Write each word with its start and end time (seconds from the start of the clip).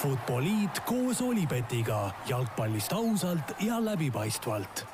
Futboliit 0.00 0.80
koos 0.88 1.20
Olipetiga 1.24 2.10
jalgpallist 2.28 2.92
ausalt 2.92 3.54
ja 3.64 3.80
läbipaistvalt. 3.84 4.84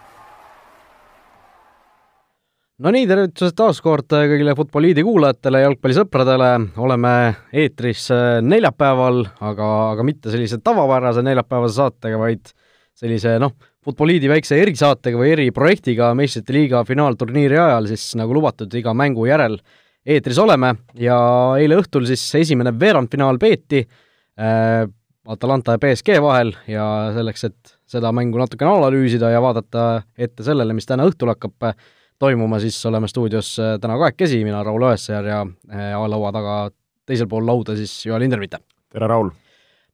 No 2.82 2.92
nii, 2.92 3.06
tervitused 3.08 3.54
taas 3.56 3.78
kord 3.80 4.10
kõigile 4.12 4.52
Futboliidi 4.58 5.02
kuulajatele, 5.06 5.62
jalgpallisõpradele, 5.64 6.50
oleme 6.82 7.12
eetris 7.56 8.10
äh, 8.12 8.26
neljapäeval, 8.44 9.22
aga, 9.40 9.70
aga 9.94 10.04
mitte 10.04 10.34
sellise 10.34 10.58
tavapärase 10.60 11.24
neljapäevase 11.24 11.80
saatega, 11.80 12.20
vaid 12.20 12.52
sellise 12.98 13.38
noh, 13.42 13.54
Futboliidi 13.86 14.28
väikse 14.28 14.58
erisaatega 14.60 15.18
või 15.18 15.32
eriprojektiga 15.38 16.12
meistrite 16.18 16.54
liiga 16.54 16.82
finaalturniiri 16.84 17.58
ajal 17.62 17.90
siis 17.94 18.10
nagu 18.18 18.34
lubatud 18.36 18.74
iga 18.74 18.94
mängu 18.98 19.26
järel 19.30 19.60
eetris 20.06 20.38
oleme 20.38 20.74
ja 21.00 21.18
eile 21.60 21.80
õhtul 21.80 22.06
siis 22.08 22.22
esimene 22.38 22.72
veerandfinaal 22.78 23.38
peeti 23.42 23.82
äh, 23.82 24.86
Atalanta 25.26 25.74
ja 25.74 25.82
BSG 25.82 26.20
vahel 26.22 26.52
ja 26.70 26.84
selleks, 27.16 27.44
et 27.48 27.72
seda 27.90 28.12
mängu 28.14 28.38
natukene 28.38 28.70
analüüsida 28.70 29.32
ja 29.32 29.40
vaadata 29.42 29.86
ette 30.18 30.46
sellele, 30.46 30.74
mis 30.76 30.86
täna 30.86 31.06
õhtul 31.08 31.32
hakkab 31.32 31.66
äh, 31.66 31.74
toimuma, 32.22 32.60
siis 32.62 32.78
oleme 32.86 33.08
stuudios 33.10 33.56
äh, 33.58 33.74
täna 33.82 33.98
kahekesi, 33.98 34.44
mina, 34.46 34.62
Raul 34.64 34.86
Õessar 34.86 35.26
ja 35.26 35.40
äh, 35.72 35.96
laua 36.08 36.30
taga 36.34 36.58
teisel 37.06 37.28
pool 37.30 37.46
lauda 37.46 37.76
siis 37.78 37.98
Joel 38.06 38.26
Hindermitte. 38.26 38.62
tere, 38.92 39.10
Raul! 39.10 39.32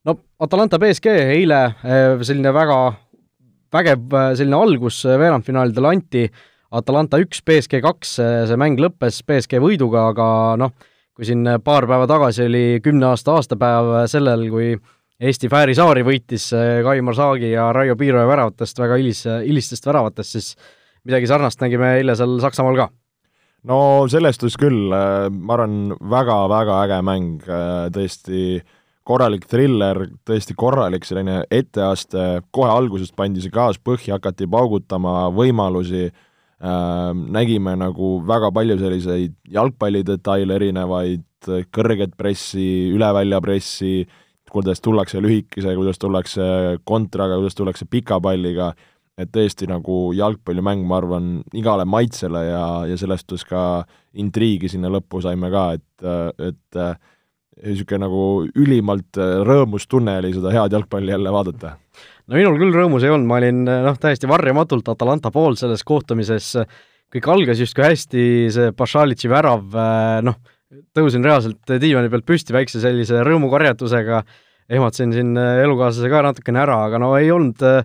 no 0.04 0.16
Atalanta 0.42 0.79
BSG 0.82 1.16
eile 1.38 1.62
äh, 1.65 2.20
selline 2.23 2.52
väga 2.54 2.79
vägev 3.73 4.16
selline 4.37 4.59
algus 4.60 4.98
veerandfinaalidele 5.06 5.88
anti, 5.88 6.26
Atalanta 6.72 7.20
üks, 7.20 7.42
BSG 7.44 7.82
kaks, 7.84 8.16
see 8.48 8.56
mäng 8.60 8.80
lõppes 8.80 9.20
BSG 9.28 9.60
võiduga, 9.60 10.06
aga 10.14 10.26
noh, 10.60 10.72
kui 11.12 11.28
siin 11.28 11.45
paar 11.64 11.84
päeva 11.88 12.06
tagasi 12.08 12.46
oli 12.46 12.64
kümne 12.84 13.10
aasta 13.10 13.36
aastapäev 13.36 13.92
sellel, 14.08 14.46
kui 14.52 14.72
Eesti 15.22 15.50
Fääri 15.52 15.76
saari 15.76 16.02
võitis 16.06 16.48
Kaimar 16.82 17.14
Saagi 17.14 17.52
ja 17.52 17.68
Raio 17.76 17.95
Piiroja 18.01 18.26
väravatest, 18.26 18.80
väga 18.80 18.96
hilis, 18.98 19.20
hilistest 19.29 19.87
väravatest, 19.87 20.38
siis 20.38 20.48
midagi 21.04 21.29
sarnast 21.30 21.60
nägime 21.62 21.96
eile 21.98 22.16
seal 22.18 22.38
Saksamaal 22.42 22.80
ka. 22.80 22.88
no 23.68 23.79
sellest 24.10 24.42
küll, 24.59 24.88
äh, 24.96 25.29
ma 25.30 25.59
arvan, 25.59 25.95
väga-väga 26.01 26.80
äge 26.86 27.02
mäng, 27.07 27.45
tõesti 27.95 28.62
korralik 29.04 29.46
triller, 29.51 30.07
tõesti 30.26 30.54
korralik 30.59 31.04
selline 31.07 31.42
etteaste, 31.51 32.42
kohe 32.54 32.70
algusest 32.70 33.14
pandi 33.18 33.42
see 33.42 33.52
gaas 33.52 33.79
põhja, 33.79 34.16
hakati 34.16 34.46
paugutama 34.51 35.26
võimalusi 35.34 36.09
nägime 36.63 37.73
nagu 37.74 38.21
väga 38.27 38.52
palju 38.55 38.77
selliseid 38.79 39.32
jalgpallidetaile 39.51 40.55
erinevaid, 40.60 41.24
kõrget 41.74 42.13
pressi, 42.15 42.93
ülevälja 42.95 43.41
pressi, 43.43 44.04
kuidas 44.52 44.79
tullakse 44.85 45.19
lühikese, 45.24 45.74
kuidas 45.74 45.99
tullakse 45.99 46.46
kontraga, 46.87 47.41
kuidas 47.41 47.59
tullakse 47.59 47.88
pika 47.91 48.21
palliga 48.23 48.71
et 49.21 49.30
tõesti 49.32 49.69
nagu 49.69 50.13
jalgpallimäng, 50.16 50.85
ma 50.88 50.99
arvan, 51.01 51.32
igale 51.57 51.85
maitsele 51.88 52.45
ja, 52.46 52.65
ja 52.88 52.99
selles 53.01 53.23
suhtes 53.23 53.45
ka 53.49 53.85
intriigi 54.19 54.71
sinna 54.73 54.91
lõppu 54.93 55.21
saime 55.24 55.51
ka, 55.52 55.66
et, 55.76 56.07
et 56.49 56.80
niisugune 57.63 58.07
nagu 58.07 58.23
ülimalt 58.59 59.21
rõõmus 59.47 59.87
tunne 59.91 60.16
oli 60.23 60.32
seda 60.37 60.54
head 60.54 60.79
jalgpalli 60.79 61.13
jälle 61.13 61.35
vaadata. 61.35 61.76
No 62.33 62.38
minul 62.41 62.57
küll 62.61 62.73
rõõmus 62.75 63.05
ei 63.05 63.13
olnud, 63.13 63.29
ma 63.29 63.38
olin 63.43 63.63
noh, 63.69 63.99
täiesti 64.00 64.31
varjamatult 64.31 64.88
Atalanta 64.88 65.31
pool 65.34 65.59
selles 65.61 65.84
kohtumises, 65.84 66.55
kõik 67.12 67.28
algas 67.28 67.61
justkui 67.61 67.84
hästi, 67.84 68.25
see 68.55 68.72
Pašalitši 68.77 69.33
värav, 69.33 69.77
noh, 70.25 70.38
tõusin 70.97 71.25
reaalselt 71.28 71.77
diivani 71.77 72.09
pealt 72.12 72.25
püsti 72.28 72.56
väikse 72.56 72.81
sellise 72.81 73.21
rõõmukarjatusega, 73.28 74.22
ehmatasin 74.72 75.12
siin 75.12 75.37
elukaaslase 75.37 76.09
ka 76.09 76.25
natukene 76.25 76.65
ära, 76.65 76.78
aga 76.88 77.03
no 77.03 77.12
ei 77.19 77.28
olnud 77.34 77.60
äh, 77.69 77.84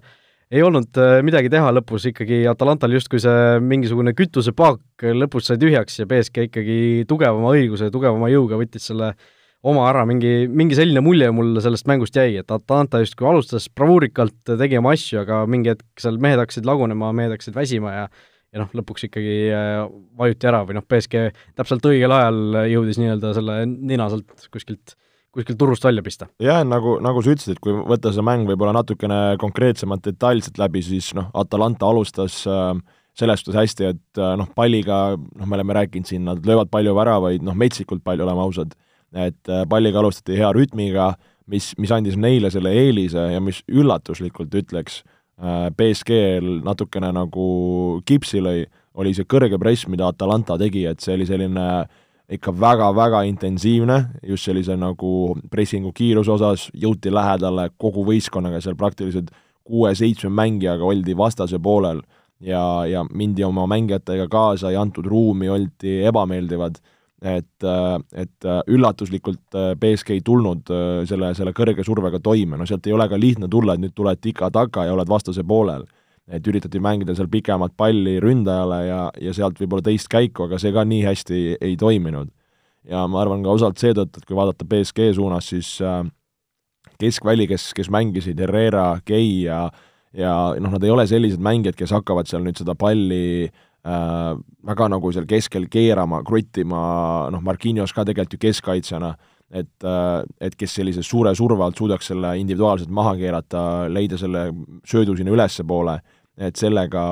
ei 0.51 0.63
olnud 0.63 0.99
midagi 1.27 1.51
teha 1.51 1.71
lõpus. 1.75 2.07
Ikkagi, 2.11 2.41
Atalantal 2.49 2.93
justkui 2.95 3.19
see 3.23 3.57
mingisugune 3.63 4.13
kütusepaak 4.17 5.07
lõpus 5.17 5.49
sai 5.49 5.59
tühjaks 5.61 5.99
ja 6.01 6.07
BSK 6.09 6.47
ikkagi 6.47 6.77
tugevama 7.09 7.51
õiguse, 7.55 7.91
tugevama 7.93 8.31
jõuga 8.31 8.59
võttis 8.61 8.87
selle 8.91 9.13
oma 9.67 9.87
ära, 9.89 10.05
mingi, 10.07 10.47
mingi 10.47 10.77
selline 10.77 11.01
mulje 11.03 11.29
mulle 11.33 11.63
sellest 11.63 11.87
mängust 11.89 12.17
jäi, 12.17 12.37
et 12.41 12.51
Atalanta 12.53 13.01
justkui 13.01 13.27
alustas 13.29 13.67
bravuurikalt, 13.73 14.37
tegi 14.45 14.77
oma 14.79 14.93
asju, 14.95 15.23
aga 15.23 15.43
mingi 15.49 15.73
hetk 15.73 16.03
seal 16.03 16.19
mehed 16.21 16.41
hakkasid 16.43 16.67
lagunema, 16.67 17.13
mehed 17.15 17.33
hakkasid 17.35 17.57
väsima 17.57 17.95
ja 17.95 18.09
ja 18.55 18.61
noh, 18.61 18.69
lõpuks 18.79 19.03
ikkagi 19.09 19.33
äh, 19.51 19.81
vajuti 20.17 20.47
ära 20.47 20.61
või 20.63 20.77
noh, 20.77 20.85
BSK 20.87 21.33
täpselt 21.57 21.83
õigel 21.89 22.13
ajal 22.15 22.61
jõudis 22.71 22.99
nii-öelda 23.01 23.33
selle 23.35 23.57
nina 23.67 24.07
sealt 24.13 24.47
kuskilt 24.53 24.95
kuskilt 25.35 25.59
turust 25.59 25.83
välja 25.85 26.03
pista. 26.03 26.29
jah, 26.41 26.63
nagu, 26.65 26.97
nagu 27.03 27.21
sa 27.21 27.33
ütlesid, 27.33 27.57
et 27.57 27.61
kui 27.61 27.75
võtta 27.75 28.13
see 28.15 28.25
mäng 28.25 28.47
võib-olla 28.49 28.73
natukene 28.79 29.19
konkreetsemalt, 29.41 30.05
detailselt 30.07 30.57
läbi, 30.61 30.81
siis 30.85 31.11
noh, 31.17 31.29
Atalanta 31.37 31.89
alustas 31.89 32.39
äh, 32.49 32.71
selles 33.17 33.43
suhtes 33.43 33.59
hästi, 33.59 33.91
et 33.93 34.21
äh, 34.21 34.33
noh, 34.39 34.49
palliga, 34.55 35.01
noh, 35.17 35.45
me 35.49 35.59
oleme 35.59 35.77
rääkinud 35.77 36.09
siin, 36.09 36.25
nad 36.29 36.45
löövad 36.45 36.71
palju 36.73 36.95
väravaid, 36.97 37.45
noh, 37.45 37.57
metsikult 37.57 38.03
palju, 38.05 38.25
oleme 38.25 38.45
ausad, 38.45 38.73
et 39.15 39.51
äh, 39.51 39.65
palliga 39.69 40.01
alustati 40.01 40.37
hea 40.39 40.49
rütmiga, 40.55 41.13
mis, 41.47 41.71
mis 41.79 41.93
andis 41.95 42.17
neile 42.19 42.51
selle 42.51 42.73
eelise 42.75 43.29
ja 43.33 43.43
mis 43.43 43.61
üllatuslikult, 43.67 44.51
ütleks 44.61 45.01
äh,, 45.39 45.69
BSG-l 45.77 46.59
natukene 46.65 47.13
nagu 47.15 47.47
kipsi 48.07 48.43
lõi, 48.43 48.65
oli 48.97 49.13
see 49.13 49.29
kõrge 49.29 49.59
press, 49.61 49.87
mida 49.87 50.09
Atalanta 50.09 50.57
tegi, 50.59 50.85
et 50.89 51.03
see 51.03 51.15
oli 51.15 51.27
selline 51.29 51.67
ikka 52.33 52.51
väga-väga 52.51 53.21
intensiivne, 53.29 53.97
just 54.27 54.49
sellise 54.49 54.75
nagu 54.75 55.37
pressingu 55.51 55.93
kiiruse 55.95 56.33
osas, 56.33 56.67
jõuti 56.75 57.13
lähedale 57.13 57.69
kogu 57.79 58.03
võistkonnaga, 58.07 58.59
seal 58.63 58.75
praktiliselt 58.79 59.31
kuue-seitsme 59.67 60.31
mängijaga 60.35 60.83
oldi 60.87 61.15
vastase 61.17 61.59
poolel 61.63 62.01
ja, 62.43 62.61
ja 62.87 63.05
mindi 63.07 63.45
oma 63.47 63.67
mängijatega 63.69 64.27
kaasa, 64.31 64.71
ei 64.71 64.79
antud 64.79 65.07
ruumi, 65.07 65.49
oldi 65.51 66.01
ebameeldivad, 66.07 66.79
et, 67.21 67.65
et 68.13 68.45
üllatuslikult 68.69 69.55
BSK 69.81 70.17
ei 70.17 70.21
tulnud 70.21 70.69
selle, 71.09 71.31
selle 71.33 71.53
kõrge 71.57 71.85
survega 71.85 72.19
toime, 72.21 72.59
no 72.59 72.65
sealt 72.69 72.85
ei 72.85 72.93
ole 72.93 73.07
ka 73.09 73.17
lihtne 73.17 73.49
tulla, 73.49 73.73
et 73.73 73.81
nüüd 73.81 73.95
tuled 73.97 74.21
tika-taka 74.21 74.85
ja 74.85 74.93
oled 74.93 75.09
vastase 75.09 75.41
poolel 75.47 75.87
et 76.27 76.47
üritati 76.47 76.79
mängida 76.83 77.15
seal 77.15 77.29
pikemat 77.31 77.75
palli 77.79 78.17
ründajale 78.23 78.79
ja, 78.87 79.01
ja 79.23 79.33
sealt 79.35 79.59
võib-olla 79.61 79.85
teist 79.87 80.09
käiku, 80.11 80.47
aga 80.47 80.59
see 80.59 80.73
ka 80.75 80.83
nii 80.87 81.05
hästi 81.05 81.35
ei, 81.37 81.53
ei 81.69 81.77
toiminud. 81.79 82.31
ja 82.87 83.05
ma 83.07 83.21
arvan 83.21 83.43
ka 83.43 83.55
osalt 83.55 83.79
seetõttu, 83.79 84.19
et 84.19 84.27
kui 84.27 84.35
vaadata 84.35 84.67
BSG 84.67 85.11
suunas, 85.15 85.47
siis 85.51 85.73
äh, 85.83 86.01
keskväli, 86.99 87.47
kes, 87.47 87.71
kes 87.75 87.89
mängisid, 87.91 88.39
Herrera, 88.43 88.99
Gay 89.07 89.43
ja 89.47 89.67
ja 90.17 90.33
noh, 90.59 90.71
nad 90.71 90.83
ei 90.83 90.91
ole 90.91 91.03
sellised 91.07 91.41
mängijad, 91.43 91.75
kes 91.77 91.91
hakkavad 91.93 92.27
seal 92.27 92.43
nüüd 92.43 92.59
seda 92.59 92.75
palli 92.79 93.47
äh, 93.47 93.66
väga 93.87 94.87
nagu 94.91 95.11
seal 95.15 95.25
keskel 95.29 95.69
keerama, 95.71 96.19
kruttima, 96.27 96.81
noh, 97.31 97.43
Marquinhos 97.45 97.93
ka 97.95 98.03
tegelikult 98.07 98.35
ju 98.35 98.43
keskkaitsjana, 98.47 99.13
et 99.47 99.87
äh,, 99.87 100.25
et 100.43 100.55
kes 100.59 100.73
sellise 100.75 101.05
suure 101.07 101.31
surve 101.35 101.63
alt 101.63 101.79
suudaks 101.79 102.11
selle 102.11 102.33
individuaalselt 102.41 102.91
maha 102.91 103.15
keerata, 103.15 103.61
leida 103.87 104.19
selle 104.19 104.49
söödu 104.83 105.15
sinna 105.15 105.31
ülespoole 105.31 106.01
et 106.37 106.57
sellega 106.59 107.03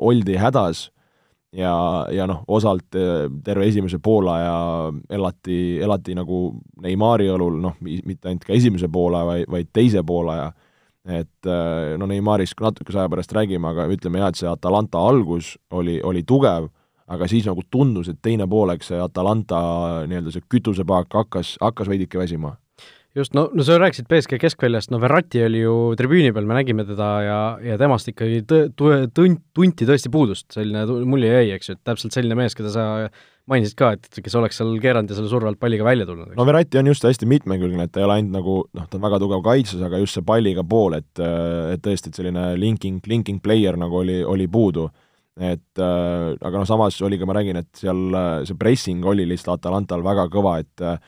oldi 0.00 0.36
hädas 0.40 0.86
ja, 1.52 1.74
ja 2.12 2.26
noh, 2.28 2.42
osalt 2.48 2.96
eh, 2.96 3.26
terve 3.44 3.68
esimese 3.68 4.00
poolaja 4.02 4.54
elati, 5.12 5.58
elati 5.84 6.16
nagu 6.16 6.44
Neimari 6.82 7.28
õlul, 7.32 7.60
noh, 7.62 7.76
mitte 7.82 8.30
ainult 8.30 8.46
ka 8.48 8.56
esimese 8.56 8.88
poole, 8.92 9.20
vaid, 9.28 9.48
vaid 9.52 9.72
teise 9.74 10.02
poolaja, 10.06 10.50
et 11.08 11.50
eh, 11.50 11.94
no 11.98 12.06
Neimarist 12.06 12.60
natukese 12.62 13.02
aja 13.02 13.10
pärast 13.10 13.34
räägime, 13.34 13.72
aga 13.72 13.88
ütleme 13.90 14.22
jah, 14.22 14.30
et 14.30 14.38
see 14.38 14.50
Atalanta 14.50 15.02
algus 15.02 15.56
oli, 15.74 15.98
oli 16.06 16.22
tugev, 16.26 16.68
aga 17.12 17.28
siis 17.28 17.46
nagu 17.48 17.64
tundus, 17.70 18.08
et 18.08 18.20
teine 18.22 18.46
pool, 18.48 18.70
eks 18.76 18.92
see 18.92 19.00
Atalanta 19.02 19.62
nii-öelda 20.08 20.34
see 20.34 20.44
kütusepaak 20.52 21.12
hakkas, 21.18 21.56
hakkas 21.62 21.90
veidike 21.90 22.20
väsima. 22.20 22.56
Just, 23.12 23.34
no, 23.36 23.50
no 23.52 23.64
sa 23.66 23.74
rääkisid 23.76 24.06
BSG 24.08 24.38
keskväljast, 24.40 24.88
no 24.88 24.96
Verratti 25.02 25.42
oli 25.44 25.60
ju 25.60 25.74
tribüüni 26.00 26.30
peal, 26.32 26.46
me 26.48 26.56
nägime 26.56 26.86
teda 26.88 27.08
ja, 27.20 27.40
ja 27.60 27.74
temast 27.80 28.08
ikkagi 28.08 28.40
tõ-, 28.48 28.70
tõ-, 28.72 29.34
tunti 29.52 29.84
tõesti 29.88 30.08
puudust, 30.12 30.46
selline 30.54 30.86
mulje 31.04 31.34
jäi, 31.34 31.50
eks 31.58 31.68
ju, 31.68 31.76
et 31.76 31.82
täpselt 31.90 32.16
selline 32.16 32.38
mees, 32.38 32.56
keda 32.56 32.72
sa 32.72 32.86
mainisid 33.50 33.76
ka, 33.78 33.92
et 33.96 34.20
kes 34.22 34.34
oleks 34.38 34.58
seal 34.60 34.72
keeranud 34.82 35.10
ja 35.10 35.18
selle 35.18 35.30
surve 35.30 35.50
alt 35.50 35.60
palliga 35.60 35.86
välja 35.86 36.06
tulnud. 36.08 36.34
no 36.38 36.46
Verratti 36.46 36.78
on 36.78 36.90
just 36.92 37.06
hästi 37.06 37.28
mitmekülgne, 37.30 37.88
et 37.88 37.94
ta 37.94 38.02
ei 38.02 38.06
ole 38.06 38.18
ainult 38.20 38.36
nagu 38.36 38.58
noh, 38.64 38.90
ta 38.90 38.98
on 38.98 39.06
väga 39.06 39.22
tugev 39.22 39.42
kaitses, 39.46 39.80
aga 39.82 40.02
just 40.02 40.18
see 40.18 40.26
palliga 40.26 40.64
pool, 40.66 40.98
et 40.98 41.22
et 41.22 41.82
tõesti, 41.82 42.12
et 42.12 42.20
selline 42.20 42.52
linking, 42.60 43.00
linking 43.10 43.42
player 43.42 43.78
nagu 43.80 44.02
oli, 44.02 44.20
oli 44.24 44.46
puudu. 44.50 44.90
et 45.40 45.80
äh, 45.80 46.36
aga 46.36 46.60
noh, 46.60 46.68
samas 46.68 47.00
oli 47.02 47.16
ka, 47.18 47.26
ma 47.26 47.38
räägin, 47.38 47.56
et 47.62 47.70
seal 47.80 48.14
see 48.44 48.58
pressing 48.60 49.04
oli 49.08 49.24
lihtsalt 49.26 49.62
Atalantal 49.62 50.04
väga 50.04 50.28
kõva, 50.30 50.58
et 50.60 50.84
äh, 50.84 51.00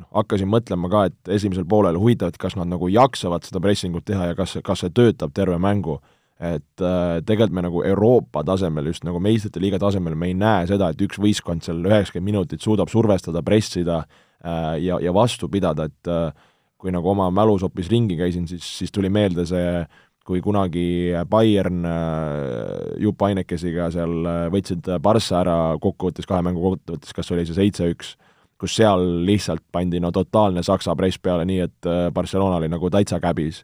noh, 0.00 0.08
hakkasin 0.20 0.50
mõtlema 0.50 0.90
ka, 0.92 1.04
et 1.10 1.34
esimesel 1.36 1.66
poolel 1.68 1.98
huvitav, 2.00 2.30
et 2.30 2.40
kas 2.40 2.56
nad 2.58 2.68
nagu 2.70 2.88
jaksavad 2.92 3.46
seda 3.46 3.62
pressingut 3.64 4.06
teha 4.08 4.30
ja 4.30 4.38
kas, 4.38 4.58
kas 4.64 4.84
see 4.84 4.92
töötab 4.94 5.34
terve 5.36 5.58
mängu. 5.58 6.00
Et 6.40 6.80
äh, 6.80 7.20
tegelikult 7.26 7.54
me 7.56 7.64
nagu 7.66 7.82
Euroopa 7.84 8.42
tasemel, 8.48 8.88
just 8.88 9.04
nagu 9.04 9.20
meistrite 9.20 9.60
liiga 9.60 9.78
tasemel, 9.80 10.16
me 10.16 10.30
ei 10.30 10.36
näe 10.38 10.64
seda, 10.70 10.88
et 10.90 11.02
üks 11.04 11.20
võistkond 11.20 11.64
seal 11.66 11.82
üheksakümmend 11.84 12.32
minutit 12.32 12.64
suudab 12.64 12.88
survestada, 12.92 13.42
pressida 13.44 14.04
ja, 14.40 14.96
ja 15.04 15.12
vastu 15.12 15.50
pidada, 15.52 15.84
et 15.90 16.08
kui 16.80 16.92
nagu 16.94 17.10
oma 17.12 17.26
mälus 17.28 17.60
hoopis 17.66 17.90
ringi 17.92 18.16
käisin, 18.16 18.46
siis, 18.48 18.64
siis 18.78 18.92
tuli 18.94 19.10
meelde 19.12 19.44
see 19.44 19.82
kui 20.24 20.40
kunagi 20.40 21.12
Bayern 21.28 21.84
Jupp 23.02 23.24
Ainekesiga 23.26 23.90
seal 23.92 24.24
võtsid 24.54 24.88
Barca 25.04 25.42
ära 25.42 25.56
kokkuvõttes, 25.82 26.28
kahe 26.28 26.40
mängu 26.46 26.62
kokkuvõttes, 26.64 27.12
kas 27.16 27.28
oli 27.34 27.44
see 27.44 27.58
seitse-üks, 27.58 28.14
kus 28.56 28.78
seal 28.80 29.04
lihtsalt 29.28 29.66
pandi 29.72 30.00
no 30.00 30.08
totaalne 30.08 30.64
saksa 30.64 30.96
press 30.96 31.20
peale, 31.20 31.44
nii 31.44 31.60
et 31.66 31.90
Barcelona 32.16 32.62
oli 32.62 32.72
nagu 32.72 32.88
täitsa 32.96 33.20
käbis 33.20 33.60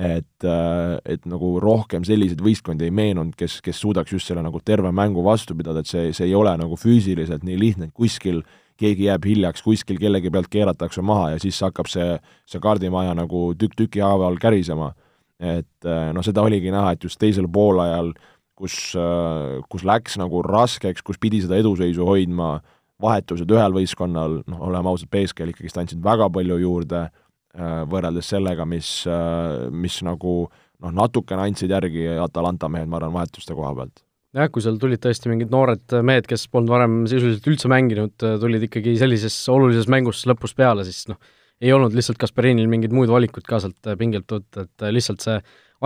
et, 0.00 0.44
äh, 0.44 0.96
et 1.04 1.26
nagu 1.28 1.52
rohkem 1.60 2.04
selliseid 2.08 2.40
võistkondi 2.40 2.86
ei 2.88 2.94
meenunud, 2.94 3.34
kes, 3.36 3.58
kes 3.64 3.82
suudaks 3.82 4.14
just 4.14 4.30
selle 4.30 4.42
nagu 4.44 4.62
terve 4.64 4.92
mängu 4.96 5.24
vastu 5.26 5.56
pidada, 5.58 5.82
et 5.82 5.90
see, 5.90 6.14
see 6.16 6.30
ei 6.30 6.34
ole 6.38 6.54
nagu 6.56 6.78
füüsiliselt 6.80 7.44
nii 7.44 7.58
lihtne, 7.60 7.90
et 7.90 7.96
kuskil 7.96 8.40
keegi 8.80 9.10
jääb 9.10 9.28
hiljaks, 9.28 9.62
kuskil 9.66 10.00
kellegi 10.00 10.32
pealt 10.32 10.48
keeratakse 10.48 11.04
maha 11.04 11.34
ja 11.34 11.42
siis 11.42 11.58
hakkab 11.60 11.90
see, 11.92 12.14
see 12.48 12.62
kaardimaja 12.64 13.12
nagu 13.18 13.50
tükk 13.60 13.76
tüki 13.76 14.04
haaval 14.04 14.40
kärisema. 14.40 14.94
et 15.40 15.88
äh, 15.88 16.10
noh, 16.12 16.24
seda 16.24 16.42
oligi 16.44 16.68
näha, 16.72 16.92
et 16.92 17.04
just 17.04 17.16
teisel 17.20 17.46
poolajal, 17.48 18.10
kus, 18.56 18.92
äh, 18.96 19.60
kus 19.72 19.86
läks 19.88 20.18
nagu 20.20 20.42
raskeks, 20.44 21.00
kus 21.00 21.16
pidi 21.20 21.40
seda 21.40 21.56
eduseisu 21.56 22.04
hoidma, 22.04 22.58
vahetused 23.00 23.48
ühel 23.48 23.72
võistkonnal, 23.72 24.42
noh, 24.44 24.60
oleme 24.68 24.92
ausad, 24.92 25.08
BSG-l 25.12 25.54
ikkagist 25.54 25.80
andsid 25.80 26.02
väga 26.04 26.28
palju 26.32 26.58
juurde, 26.60 27.06
võrreldes 27.58 28.30
sellega, 28.30 28.66
mis, 28.68 28.90
äh, 29.10 29.70
mis 29.74 29.98
nagu 30.06 30.44
noh, 30.46 30.92
natukene 30.94 31.48
andsid 31.48 31.72
järgi 31.72 32.06
Atalanta 32.22 32.70
mehed, 32.70 32.88
ma 32.90 33.00
arvan, 33.00 33.16
vahetuste 33.16 33.56
koha 33.56 33.72
pealt. 33.74 34.04
jah, 34.36 34.46
kui 34.52 34.62
seal 34.62 34.78
tulid 34.78 35.02
tõesti 35.02 35.32
mingid 35.32 35.50
noored 35.50 35.96
mehed, 36.06 36.28
kes 36.30 36.46
polnud 36.52 36.70
varem 36.70 37.00
sisuliselt 37.10 37.48
üldse 37.50 37.70
mänginud, 37.72 38.14
tulid 38.14 38.68
ikkagi 38.68 38.94
sellises 39.00 39.34
olulises 39.50 39.90
mängus 39.90 40.22
lõpust 40.30 40.54
peale, 40.58 40.86
siis 40.86 41.08
noh, 41.10 41.18
ei 41.60 41.72
olnud 41.74 41.96
lihtsalt 41.96 42.20
Kasperinil 42.20 42.70
mingeid 42.70 42.94
muid 42.94 43.10
valikuid 43.10 43.44
ka 43.48 43.58
sealt 43.60 43.90
pingelt 43.98 44.30
võtta, 44.30 44.64
et 44.68 44.86
lihtsalt 44.94 45.26
see 45.26 45.40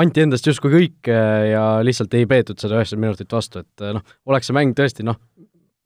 anti 0.05 0.23
endast 0.27 0.47
justkui 0.47 0.75
kõik 0.75 1.09
ja 1.09 1.65
lihtsalt 1.87 2.15
ei 2.19 2.29
peetud 2.29 2.61
seda 2.61 2.77
üheksakümmend 2.77 3.15
minutit 3.15 3.33
vastu, 3.33 3.65
et 3.65 3.87
noh, 3.97 4.05
oleks 4.29 4.51
see 4.51 4.59
mäng 4.59 4.77
tõesti 4.77 5.07
noh, 5.09 5.17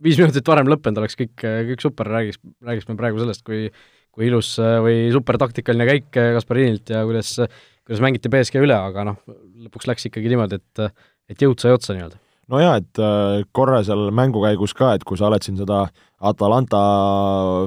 viis 0.02 0.18
minutit 0.18 0.50
varem 0.50 0.68
lõppenud, 0.70 0.98
oleks 1.02 1.16
kõik, 1.18 1.38
kõik 1.38 1.86
super, 1.86 2.10
räägiks, 2.10 2.42
räägiks 2.66 2.90
me 2.90 2.98
praegu 2.98 3.22
sellest, 3.22 3.46
kui 3.46 3.68
kui 4.18 4.26
ilus 4.32 4.56
äh, 4.58 4.78
või 4.82 5.02
supertaktikaline 5.14 5.86
käik 5.86 6.16
äh, 6.18 6.32
Kasparinilt 6.36 6.90
ja 6.90 7.04
kuidas, 7.06 7.36
kuidas 7.86 8.02
mängiti 8.02 8.30
BSG 8.32 8.64
üle, 8.64 8.74
aga 8.74 9.06
noh, 9.12 9.20
lõpuks 9.68 9.86
läks 9.90 10.08
ikkagi 10.10 10.32
niimoodi, 10.32 10.58
et 10.58 10.88
et 11.28 11.44
jõud 11.44 11.60
sai 11.60 11.74
otsa 11.76 11.94
nii-öelda. 11.94 12.18
no 12.50 12.60
jaa, 12.62 12.78
et 12.80 13.00
äh, 13.04 13.44
korra 13.54 13.82
seal 13.86 14.08
mängu 14.16 14.42
käigus 14.42 14.74
ka, 14.74 14.90
et 14.96 15.04
kui 15.06 15.20
sa 15.20 15.28
oled 15.28 15.44
siin 15.46 15.60
seda 15.60 15.84
Atalanta 16.18 16.80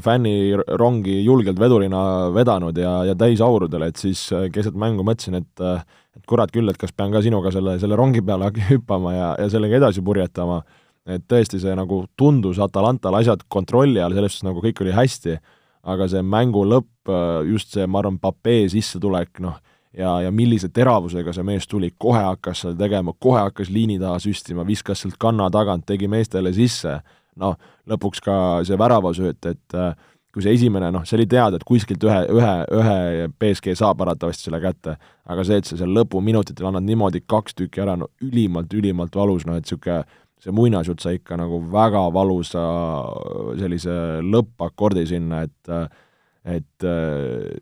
fännirongi 0.03 1.21
julgelt 1.21 1.59
vedurina 1.62 2.03
vedanud 2.36 2.75
ja, 2.75 2.97
ja 3.07 3.15
täis 3.15 3.39
aurudel, 3.45 3.88
et 3.88 4.01
siis 4.01 4.25
keset 4.51 4.75
mängu 4.75 5.07
mõtlesin, 5.07 5.39
et 5.39 5.68
et 6.12 6.25
kurat 6.27 6.51
küll, 6.51 6.68
et 6.68 6.75
kas 6.75 6.92
pean 6.92 7.13
ka 7.13 7.21
sinuga 7.24 7.54
selle, 7.56 7.77
selle 7.80 7.95
rongi 7.95 8.19
peale 8.25 8.51
hüppama 8.74 9.15
ja, 9.15 9.31
ja 9.39 9.47
sellega 9.54 9.80
edasi 9.80 10.04
purjetama, 10.04 10.59
et 11.07 11.24
tõesti, 11.31 11.62
see 11.63 11.71
nagu 11.80 12.04
tundus 12.19 12.59
Atalantal 12.59 13.15
asjad 13.21 13.47
kontrolli 13.47 14.04
all, 14.04 14.12
selles 14.19 14.36
suhtes 14.36 14.50
nagu 14.50 14.59
kõik 14.68 14.83
oli 14.83 15.00
hästi 15.00 15.39
aga 15.83 16.07
see 16.12 16.22
mängu 16.25 16.63
lõpp, 16.68 17.10
äh, 17.10 17.42
just 17.50 17.74
see, 17.75 17.88
ma 17.88 18.01
arvan, 18.01 18.19
Papee 18.22 18.68
sissetulek, 18.69 19.39
noh, 19.44 19.57
ja, 19.98 20.19
ja 20.25 20.31
millise 20.31 20.69
teravusega 20.74 21.33
see 21.36 21.45
mees 21.48 21.68
tuli, 21.68 21.92
kohe 21.98 22.22
hakkas 22.22 22.66
seda 22.66 22.78
tegema, 22.86 23.13
kohe 23.19 23.42
hakkas 23.42 23.72
liini 23.74 24.00
taha 24.01 24.19
süstima, 24.22 24.66
viskas 24.68 25.04
sealt 25.04 25.19
kanna 25.22 25.50
tagant, 25.54 25.86
tegi 25.89 26.10
meestele 26.12 26.54
sisse, 26.56 27.00
noh, 27.42 27.57
lõpuks 27.89 28.24
ka 28.24 28.36
see 28.68 28.78
väravasööt, 28.80 29.45
et 29.50 29.78
äh, 29.78 29.94
kui 30.31 30.44
see 30.45 30.54
esimene, 30.56 30.92
noh, 30.95 31.04
see 31.07 31.18
oli 31.18 31.28
teada, 31.30 31.60
et 31.60 31.66
kuskilt 31.68 32.04
ühe, 32.07 32.19
ühe, 32.31 32.54
ühe 32.78 33.28
BSG 33.42 33.75
saab 33.75 34.04
arvatavasti 34.06 34.48
selle 34.48 34.62
kätte, 34.63 34.95
aga 35.28 35.44
see, 35.48 35.60
et 35.60 35.68
sa 35.68 35.80
seal 35.80 35.92
lõpuminutitel 35.98 36.69
annad 36.69 36.88
niimoodi 36.88 37.24
kaks 37.28 37.57
tükki 37.57 37.83
ära, 37.83 37.98
no 38.00 38.07
ülimalt, 38.24 38.72
ülimalt 38.78 39.16
valus, 39.18 39.44
noh 39.48 39.60
et 39.60 39.68
niisugune 39.68 40.06
see 40.42 40.54
muinasjutt 40.56 41.04
sai 41.04 41.20
ikka 41.20 41.38
nagu 41.40 41.60
väga 41.72 42.08
valusa 42.14 42.64
sellise 43.60 43.98
lõppakordi 44.26 45.06
sinna, 45.10 45.44
et 45.46 45.76
et 46.42 46.86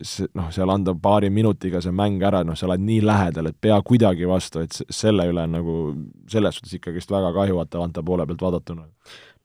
see 0.08 0.28
noh, 0.32 0.46
seal 0.54 0.70
anda 0.72 0.94
paari 0.96 1.28
minutiga 1.28 1.82
see 1.84 1.92
mäng 1.92 2.22
ära, 2.24 2.40
noh, 2.48 2.56
sa 2.56 2.64
oled 2.64 2.80
nii 2.80 3.02
lähedal, 3.04 3.50
et 3.50 3.58
pea 3.60 3.76
kuidagi 3.84 4.28
vastu, 4.28 4.62
et 4.64 4.78
selle 4.88 5.26
üle 5.28 5.44
on 5.44 5.52
nagu 5.58 5.74
selles 6.32 6.56
suhtes 6.56 6.78
ikkagist 6.78 7.12
väga 7.12 7.34
kahju 7.36 7.60
Atalanta 7.60 8.04
poole 8.06 8.24
pealt 8.30 8.46
vaadatuna. 8.46 8.88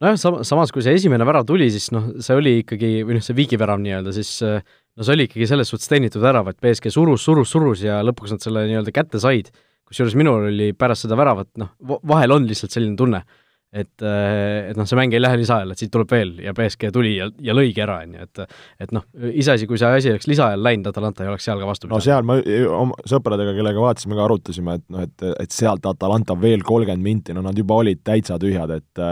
nojah, 0.00 0.16
sama, 0.20 0.40
samas 0.44 0.72
kui 0.72 0.84
see 0.84 0.96
esimene 0.96 1.28
värav 1.28 1.44
tuli, 1.48 1.68
siis 1.72 1.90
noh, 1.92 2.14
see 2.24 2.40
oli 2.40 2.54
ikkagi, 2.62 2.90
või 3.04 3.18
noh, 3.18 3.26
see 3.28 3.36
viigivärav 3.36 3.84
nii-öelda, 3.84 4.16
siis 4.16 4.32
no 4.40 5.04
see 5.04 5.18
oli 5.18 5.28
ikkagi 5.28 5.52
selles 5.52 5.68
suhtes 5.68 5.92
teenitud 5.92 6.24
värav, 6.24 6.48
et 6.48 6.60
BSG 6.64 6.88
surus, 6.94 7.28
surus, 7.28 7.52
surus 7.52 7.84
ja 7.84 8.00
lõpuks 8.08 8.32
nad 8.32 8.44
selle 8.44 8.64
nii-öelda 8.70 8.96
kätte 8.96 9.20
said 9.20 9.52
kusjuures 9.86 10.16
minul 10.18 10.50
oli 10.50 10.72
pärast 10.78 11.06
seda 11.06 11.18
väravat, 11.18 11.52
noh, 11.62 11.74
vahel 12.06 12.34
on 12.34 12.46
lihtsalt 12.48 12.74
selline 12.74 12.96
tunne, 12.98 13.20
et, 13.76 13.92
äh, 14.02 14.70
et 14.70 14.78
noh, 14.78 14.86
see 14.88 14.98
mäng 14.98 15.14
ei 15.14 15.20
lähe 15.20 15.38
lisaajale, 15.40 15.74
et 15.74 15.82
siit 15.82 15.92
tuleb 15.94 16.10
veel 16.10 16.34
ja 16.42 16.54
BSG 16.56 16.90
tuli 16.94 17.16
ja, 17.18 17.28
ja 17.42 17.54
lõigi 17.56 17.82
ära, 17.84 18.00
on 18.06 18.16
ju, 18.16 18.26
et 18.26 18.42
et 18.86 18.94
noh, 18.96 19.06
iseasi, 19.32 19.68
kui 19.70 19.78
see 19.80 19.90
asi 20.00 20.12
oleks 20.12 20.28
lisaajal 20.30 20.62
läinud, 20.62 20.90
Atalanta 20.90 21.24
ei 21.24 21.32
oleks 21.32 21.46
seal 21.48 21.62
ka 21.62 21.70
vastu 21.70 21.90
no 21.90 22.00
seal 22.02 22.26
ma 22.26 22.38
oma 22.80 22.98
sõpradega, 23.08 23.54
kellega 23.58 23.86
vaatasime, 23.86 24.18
ka 24.18 24.26
arutasime, 24.26 24.78
et 24.80 24.86
noh, 24.94 25.06
et, 25.06 25.26
et 25.46 25.58
sealt 25.58 25.86
Atalanta 25.90 26.38
veel 26.40 26.66
kolmkümmend 26.66 27.06
minti, 27.06 27.36
no 27.36 27.44
nad 27.46 27.58
juba 27.58 27.82
olid 27.84 28.02
täitsa 28.06 28.40
tühjad, 28.42 28.74
et 28.80 29.04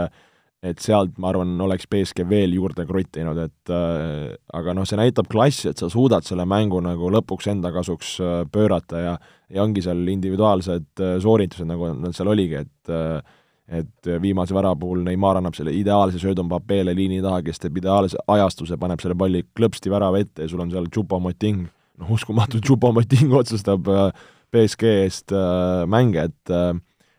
et 0.65 0.81
sealt, 0.81 1.17
ma 1.21 1.29
arvan, 1.29 1.53
oleks 1.61 1.87
BSG 1.91 2.25
veel 2.29 2.55
juurde 2.57 2.85
kruttinud, 2.89 3.37
et 3.43 3.73
äh, 3.73 4.33
aga 4.57 4.73
noh, 4.75 4.85
see 4.87 4.97
näitab 4.99 5.29
klassi, 5.31 5.69
et 5.69 5.81
sa 5.81 5.89
suudad 5.91 6.25
selle 6.25 6.47
mängu 6.49 6.79
nagu 6.83 7.11
lõpuks 7.13 7.49
enda 7.51 7.71
kasuks 7.75 8.15
äh, 8.23 8.37
pöörata 8.51 9.01
ja 9.03 9.15
ja 9.53 9.61
ongi 9.61 9.83
seal 9.85 10.01
individuaalsed 10.09 11.03
äh, 11.03 11.17
sooritused, 11.21 11.67
nagu 11.69 11.91
nad 11.93 12.15
seal 12.17 12.31
oligi, 12.33 12.63
et 12.65 12.93
äh, 12.93 13.19
et 13.65 14.07
viimase 14.21 14.53
värava 14.53 14.77
puhul 14.77 14.99
Neimar 15.01 15.39
annab 15.39 15.55
selle 15.57 15.71
ideaalse 15.73 16.19
söödu 16.21 16.43
Mbappele 16.45 16.93
liini 16.93 17.17
taha, 17.23 17.39
kes 17.41 17.57
teeb 17.63 17.79
ideaalse 17.79 18.19
ajastuse, 18.29 18.77
paneb 18.77 19.01
selle 19.01 19.17
palli 19.17 19.41
klõpsti 19.57 19.89
värava 19.89 20.19
ette 20.21 20.45
ja 20.45 20.51
sul 20.51 20.61
on 20.61 20.69
seal 20.69 20.85
Choupo-Moting, 20.93 21.63
noh 21.97 22.11
uskumatu, 22.13 22.61
Choupo-Moting 22.61 23.33
otsustab 23.41 23.89
äh, 23.89 24.27
BSG 24.53 24.91
eest 25.01 25.33
mänge, 25.89 26.29
et 26.29 26.53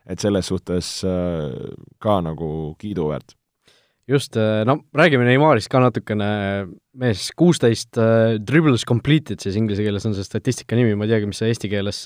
et 0.06 0.22
selles 0.22 0.46
suhtes 0.52 0.92
ka 2.02 2.20
nagu 2.22 2.50
kiiduväärt 2.78 3.34
just, 4.06 4.36
äh, 4.36 4.62
no 4.66 4.78
räägime 4.94 5.26
Neymarist 5.26 5.70
ka 5.70 5.80
natukene, 5.82 6.28
mees 6.98 7.28
kuusteist 7.38 7.98
äh, 7.98 8.36
dribbles 8.38 8.86
completed 8.86 9.42
siis 9.42 9.56
inglise 9.58 9.82
keeles 9.84 10.06
on 10.06 10.14
see 10.16 10.26
statistika 10.26 10.78
nimi, 10.78 10.94
ma 10.98 11.08
ei 11.08 11.14
teagi, 11.14 11.30
mis 11.30 11.40
see 11.42 11.50
eesti 11.50 11.70
keeles 11.72 12.04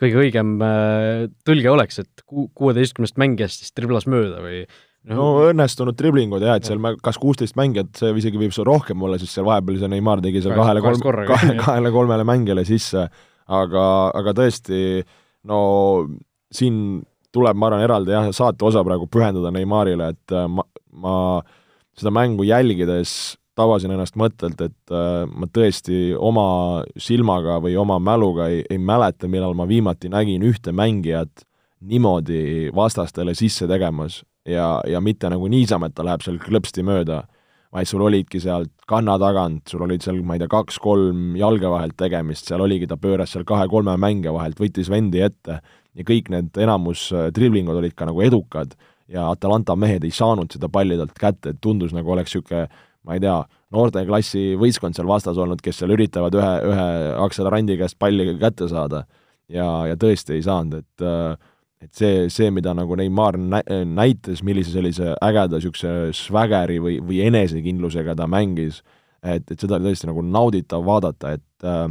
kõige 0.00 0.22
õigem 0.24 0.54
äh, 0.64 1.26
tõlge 1.46 1.68
oleks, 1.72 2.00
et 2.02 2.24
ku-, 2.24 2.48
kuueteistkümnest 2.56 3.20
mängijast 3.20 3.64
siis 3.64 3.76
driblas 3.76 4.08
mööda 4.08 4.40
või? 4.44 4.64
No, 5.10 5.18
no 5.18 5.28
õnnestunud 5.50 5.98
driblingud 5.98 6.44
jah, 6.46 6.56
et 6.56 6.68
seal 6.68 6.80
kas 7.04 7.20
kuusteist 7.20 7.56
mängijat, 7.58 7.92
see 7.98 8.14
isegi 8.22 8.40
võib 8.40 8.54
sul 8.54 8.68
rohkem 8.68 9.02
olla, 9.04 9.18
sest 9.20 9.36
seal 9.36 9.48
vahepeal 9.48 9.80
see 9.82 9.92
Neimar 9.92 10.22
tegi 10.24 10.44
seal 10.44 10.56
kahele 10.56 10.84
kolm, 10.84 11.24
kahe, 11.28 11.56
kahele-kolmele 11.60 12.26
mängijale 12.28 12.64
sisse, 12.64 13.08
aga, 13.52 13.86
aga 14.16 14.36
tõesti, 14.38 15.02
no 15.50 15.62
siin 16.54 17.02
tuleb, 17.32 17.56
ma 17.56 17.68
arvan, 17.68 17.84
eraldi 17.84 18.14
jah, 18.14 18.30
saate 18.36 18.64
osa 18.68 18.84
praegu 18.84 19.08
pühendada 19.10 19.52
Neimarile, 19.54 20.12
et 20.14 20.34
ma, 20.48 20.64
ma 20.92 21.14
seda 21.96 22.12
mängu 22.14 22.44
jälgides 22.48 23.36
tabasin 23.58 23.92
ennast 23.92 24.16
mõttelt, 24.16 24.60
et 24.64 24.94
äh, 24.94 25.24
ma 25.28 25.48
tõesti 25.52 26.12
oma 26.16 26.46
silmaga 26.96 27.58
või 27.62 27.76
oma 27.80 27.98
mäluga 28.00 28.48
ei, 28.52 28.62
ei 28.70 28.80
mäleta, 28.80 29.28
millal 29.28 29.56
ma 29.58 29.66
viimati 29.68 30.10
nägin 30.12 30.44
ühte 30.48 30.72
mängijat 30.72 31.44
niimoodi 31.82 32.70
vastastele 32.74 33.34
sisse 33.36 33.66
tegemas 33.68 34.22
ja, 34.48 34.80
ja 34.88 35.00
mitte 35.00 35.30
nagu 35.30 35.48
niisama, 35.50 35.88
et 35.88 35.96
ta 35.96 36.06
läheb 36.06 36.24
seal 36.24 36.38
klõpsti 36.42 36.84
mööda, 36.86 37.22
vaid 37.72 37.88
sul 37.88 38.04
olidki 38.04 38.40
sealt 38.42 38.72
kanna 38.88 39.16
tagant, 39.20 39.64
sul 39.70 39.84
olid 39.86 40.04
seal, 40.04 40.20
ma 40.26 40.36
ei 40.36 40.42
tea, 40.42 40.50
kaks-kolm 40.52 41.36
jalge 41.40 41.70
vahelt 41.72 41.96
tegemist, 42.00 42.48
seal 42.48 42.64
oligi, 42.64 42.88
ta 42.90 42.98
pööras 43.00 43.32
seal 43.32 43.46
kahe-kolme 43.48 43.96
mängija 44.00 44.34
vahelt, 44.34 44.60
võttis 44.60 44.90
vendi 44.92 45.22
ette 45.24 45.58
ja 45.92 46.06
kõik 46.08 46.30
need 46.32 46.56
enamus 46.60 47.08
äh, 47.16 47.30
driblingud 47.34 47.80
olid 47.80 47.96
ka 47.96 48.08
nagu 48.08 48.22
edukad 48.24 48.76
ja 49.12 49.30
Atalanta 49.32 49.76
mehed 49.76 50.04
ei 50.04 50.12
saanud 50.14 50.52
seda 50.52 50.68
palli 50.72 50.96
talt 51.00 51.16
kätte, 51.18 51.52
et 51.52 51.60
tundus 51.64 51.92
nagu 51.96 52.12
oleks 52.12 52.32
niisugune 52.32 52.68
ma 53.06 53.16
ei 53.16 53.22
tea, 53.22 53.36
noorteklassi 53.74 54.52
võistkond 54.60 54.96
seal 54.96 55.08
vastas 55.10 55.38
olnud, 55.40 55.62
kes 55.62 55.80
seal 55.82 55.94
üritavad 55.94 56.36
ühe, 56.38 56.52
ühe 56.70 56.88
Aksel 57.24 57.48
Randi 57.50 57.76
käest 57.80 57.98
palli 57.98 58.28
kätte 58.38 58.68
saada. 58.70 59.04
Ja, 59.50 59.66
ja 59.90 59.96
tõesti 60.00 60.36
ei 60.36 60.44
saanud, 60.44 60.84
et 60.84 61.04
et 61.82 61.90
see, 61.98 62.28
see, 62.30 62.50
mida 62.54 62.74
nagu 62.78 62.96
Neimar 62.98 63.36
nä-, 63.38 63.64
näitas, 63.88 64.42
millise 64.46 64.74
sellise 64.74 65.16
ägeda 65.22 65.58
niisuguse 65.58 66.12
svägeri 66.16 66.78
või, 66.82 67.00
või 67.02 67.22
enesekindlusega 67.26 68.14
ta 68.18 68.28
mängis, 68.30 68.82
et, 69.22 69.50
et 69.50 69.58
seda 69.58 69.78
oli 69.78 69.90
tõesti 69.90 70.10
nagu 70.10 70.24
nauditav 70.26 70.86
vaadata, 70.86 71.36
et 71.38 71.66
äh, 71.66 71.86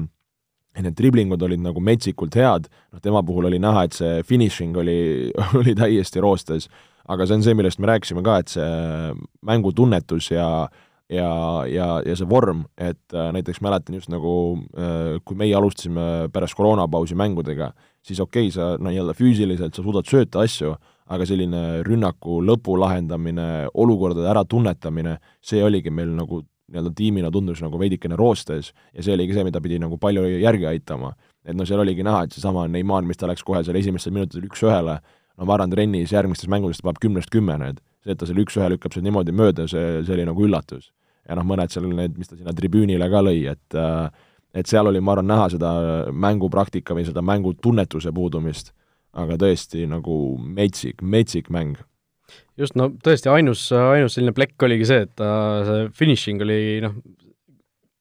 et 0.71 0.85
need 0.85 0.95
driblingud 0.95 1.41
olid 1.43 1.59
nagu 1.59 1.81
metsikult 1.83 2.35
head, 2.39 2.69
noh 2.93 3.01
tema 3.03 3.19
puhul 3.27 3.49
oli 3.49 3.59
näha, 3.59 3.83
et 3.87 3.97
see 3.97 4.21
finishing 4.27 4.77
oli, 4.79 5.27
oli 5.59 5.75
täiesti 5.75 6.23
roostes. 6.23 6.69
Aga 7.11 7.25
see 7.27 7.39
on 7.39 7.43
see, 7.43 7.57
millest 7.57 7.81
me 7.81 7.89
rääkisime 7.89 8.23
ka, 8.23 8.37
et 8.39 8.53
see 8.53 8.71
mängutunnetus 9.47 10.31
ja 10.31 10.47
ja, 11.11 11.31
ja, 11.67 11.87
ja 12.07 12.15
see 12.15 12.27
vorm, 12.29 12.63
et 12.79 13.11
äh, 13.11 13.31
näiteks 13.35 13.59
mäletan 13.59 13.97
just 13.97 14.07
nagu 14.11 14.33
äh, 14.71 15.17
kui 15.27 15.35
meie 15.35 15.55
alustasime 15.57 16.29
pärast 16.31 16.55
koroonapausi 16.55 17.17
mängudega, 17.19 17.73
siis 18.05 18.19
okei 18.19 18.49
okay,, 18.49 18.55
sa 18.55 18.75
no 18.77 18.89
nii-öelda 18.89 19.15
füüsiliselt 19.17 19.75
sa 19.75 19.83
suudad 19.83 20.07
sööta 20.09 20.45
asju, 20.45 20.73
aga 21.11 21.27
selline 21.27 21.81
rünnaku 21.87 22.39
lõpu 22.45 22.77
lahendamine, 22.79 23.67
olukordade 23.73 24.29
äratunnetamine, 24.31 25.17
see 25.43 25.63
oligi 25.63 25.91
meil 25.93 26.13
nagu 26.15 26.41
nii-öelda 26.71 26.93
tiimina 26.95 27.31
tundus 27.31 27.61
nagu 27.63 27.79
veidikene 27.79 28.15
roostes 28.19 28.71
ja 28.93 29.03
see 29.03 29.15
oligi 29.15 29.35
see, 29.35 29.45
mida 29.47 29.61
pidi 29.63 29.79
nagu 29.81 29.97
palju 30.01 30.23
järgi 30.39 30.67
aitama. 30.69 31.13
et 31.45 31.57
noh, 31.57 31.65
seal 31.65 31.81
oligi 31.81 32.03
näha, 32.05 32.23
et 32.25 32.35
seesama 32.35 32.67
Neimar, 32.69 33.03
mis 33.03 33.17
ta 33.17 33.27
läks 33.27 33.43
kohe 33.43 33.63
seal 33.65 33.75
esimestel 33.79 34.13
minutitel 34.13 34.45
üks-ühele, 34.45 34.99
no 35.37 35.47
ma 35.49 35.55
arvan, 35.55 35.71
trennis 35.73 36.13
järgmistes 36.13 36.49
mängudes 36.51 36.77
ta 36.77 36.85
paneb 36.85 36.99
kümnest 37.01 37.31
kümme 37.33 37.55
need, 37.57 37.79
see, 38.05 38.13
et 38.13 38.19
ta 38.21 38.27
selle 38.29 38.43
üks-ühe 38.45 38.67
lükkab 38.75 38.93
sealt 38.93 39.07
niimoodi 39.07 39.33
mööda, 39.33 39.65
see, 39.71 40.03
see 40.05 40.13
oli 40.15 40.27
nagu 40.29 40.45
üllatus. 40.45 40.91
ja 41.27 41.37
noh, 41.37 41.45
mõned 41.47 41.73
seal 41.73 41.89
need, 41.89 42.13
mis 42.17 42.29
ta 42.29 42.37
sinna 42.37 42.53
tribüünile 42.57 43.09
ka 43.09 43.23
lõi, 43.25 43.41
et 43.51 43.77
äh, 43.77 44.29
et 44.53 44.67
seal 44.67 44.89
oli, 44.89 45.01
ma 45.03 45.15
arvan, 45.15 45.29
näha 45.31 45.47
seda 45.53 45.71
mängupraktika 46.11 46.95
või 46.97 47.05
seda 47.07 47.23
mängutunnetuse 47.25 48.11
puudumist, 48.15 48.73
aga 49.17 49.37
tõesti 49.39 49.87
nagu 49.89 50.17
metsik, 50.41 51.01
metsik 51.01 51.49
mäng. 51.53 51.79
just, 52.57 52.75
no 52.79 52.89
tõesti, 53.03 53.31
ainus, 53.31 53.65
ainus 53.71 54.15
selline 54.15 54.35
plekk 54.35 54.67
oligi 54.67 54.87
see, 54.87 55.07
et 55.07 55.15
ta, 55.19 55.31
see 55.67 55.89
finišing 55.97 56.43
oli 56.45 56.59
noh, 56.83 56.95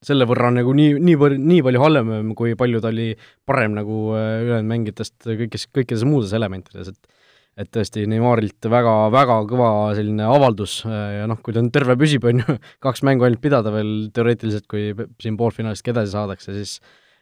selle 0.05 0.25
võrra 0.29 0.53
nagu 0.55 0.73
nii, 0.77 0.97
nii, 1.03 1.17
nii 1.39 1.63
palju 1.67 1.83
halvem, 1.83 2.35
kui 2.39 2.55
palju 2.59 2.81
ta 2.81 2.93
oli 2.93 3.11
parem 3.49 3.75
nagu 3.77 4.03
ülejäänud 4.17 4.71
mängijatest 4.71 5.29
kõigis, 5.29 5.67
kõikides 5.75 6.07
muudes 6.09 6.33
elementides, 6.37 6.95
et 6.95 7.20
et 7.61 7.69
tõesti 7.75 8.07
Neimarilt 8.09 8.71
väga, 8.73 8.95
väga 9.13 9.37
kõva 9.51 9.71
selline 9.99 10.25
avaldus 10.25 10.81
ja 10.87 11.27
noh, 11.29 11.41
kui 11.45 11.53
ta 11.53 11.61
nüüd 11.61 11.75
terve 11.75 11.99
püsib, 12.01 12.25
on 12.31 12.41
ju, 12.41 12.57
kaks 12.87 13.05
mängu 13.07 13.27
ainult 13.29 13.43
pidada 13.45 13.73
veel 13.75 14.09
teoreetiliselt, 14.17 14.67
kui 14.71 14.95
siin 15.21 15.37
poolfinaalist 15.41 15.93
edasi 15.93 16.15
saadakse, 16.17 16.57
siis 16.57 16.79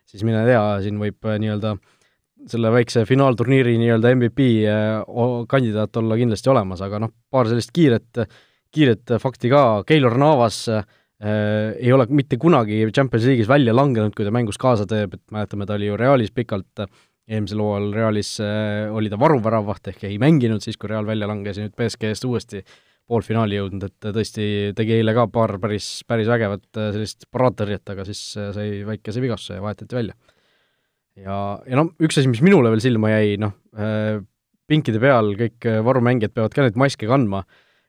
siis 0.08 0.24
mine 0.26 0.44
tea, 0.48 0.62
siin 0.84 1.00
võib 1.00 1.28
äh, 1.28 1.38
nii-öelda 1.42 1.74
selle 2.48 2.70
väikse 2.72 3.02
finaalturniiri 3.08 3.74
nii-öelda 3.80 4.12
MVP 4.14 4.46
äh, 4.70 4.92
kandidaat 5.50 5.96
olla 6.00 6.18
kindlasti 6.20 6.52
olemas, 6.52 6.82
aga 6.84 7.02
noh, 7.02 7.12
paar 7.30 7.50
sellist 7.50 7.74
kiiret, 7.76 8.22
kiiret 8.74 9.18
fakti 9.22 9.50
ka, 9.52 9.64
Keilor 9.88 10.16
Navas 10.20 10.62
äh, 10.72 10.86
ei 11.18 11.92
ole 11.92 12.06
mitte 12.14 12.38
kunagi 12.40 12.84
Champions 12.94 13.26
League'is 13.26 13.50
välja 13.50 13.74
langenud, 13.74 14.14
kui 14.16 14.26
ta 14.26 14.32
mängus 14.34 14.60
kaasa 14.60 14.86
teeb, 14.88 15.18
et 15.18 15.24
mäletame, 15.34 15.66
ta 15.66 15.74
oli 15.76 15.90
ju 15.90 15.98
Realis 15.98 16.32
pikalt 16.34 16.84
äh, 16.84 16.90
eelmisel 17.28 17.60
hooajal 17.62 17.88
Realis 17.94 18.30
äh, 18.40 18.88
oli 18.94 19.10
ta 19.12 19.18
varuväravaht 19.20 19.90
ehk 19.92 20.06
ei 20.08 20.16
mänginud 20.20 20.64
siis, 20.64 20.78
kui 20.80 20.90
Real 20.90 21.06
välja 21.08 21.28
langes 21.28 21.58
ja 21.58 21.66
nüüd 21.66 21.76
BSG-st 21.76 22.28
uuesti 22.28 22.62
poolfinaali 23.08 23.56
jõudnud, 23.56 23.84
et 23.88 24.08
tõesti 24.12 24.46
tegi 24.76 24.98
eile 24.98 25.14
ka 25.16 25.26
paar 25.32 25.56
päris, 25.60 26.02
päris 26.08 26.28
vägevat 26.28 26.80
äh, 26.80 26.90
sellist 26.96 27.28
paraattõrjet, 27.32 27.84
aga 27.94 28.08
siis 28.08 28.22
äh, 28.40 28.50
sai 28.56 28.82
väikese 28.88 29.22
vigastuse 29.24 29.60
ja 29.60 29.64
vahetati 29.64 30.00
välja. 30.00 30.16
ja, 31.20 31.36
ja 31.68 31.80
noh, 31.80 31.92
üks 32.04 32.20
asi, 32.20 32.32
mis 32.32 32.44
minule 32.44 32.72
veel 32.72 32.84
silma 32.84 33.12
jäi, 33.12 33.38
noh, 33.40 33.56
pinkide 34.68 35.00
peal 35.02 35.32
kõik 35.38 35.66
varumängijad 35.84 36.34
peavad 36.36 36.54
ka 36.54 36.64
neid 36.64 36.76
maske 36.80 37.08
kandma, 37.08 37.42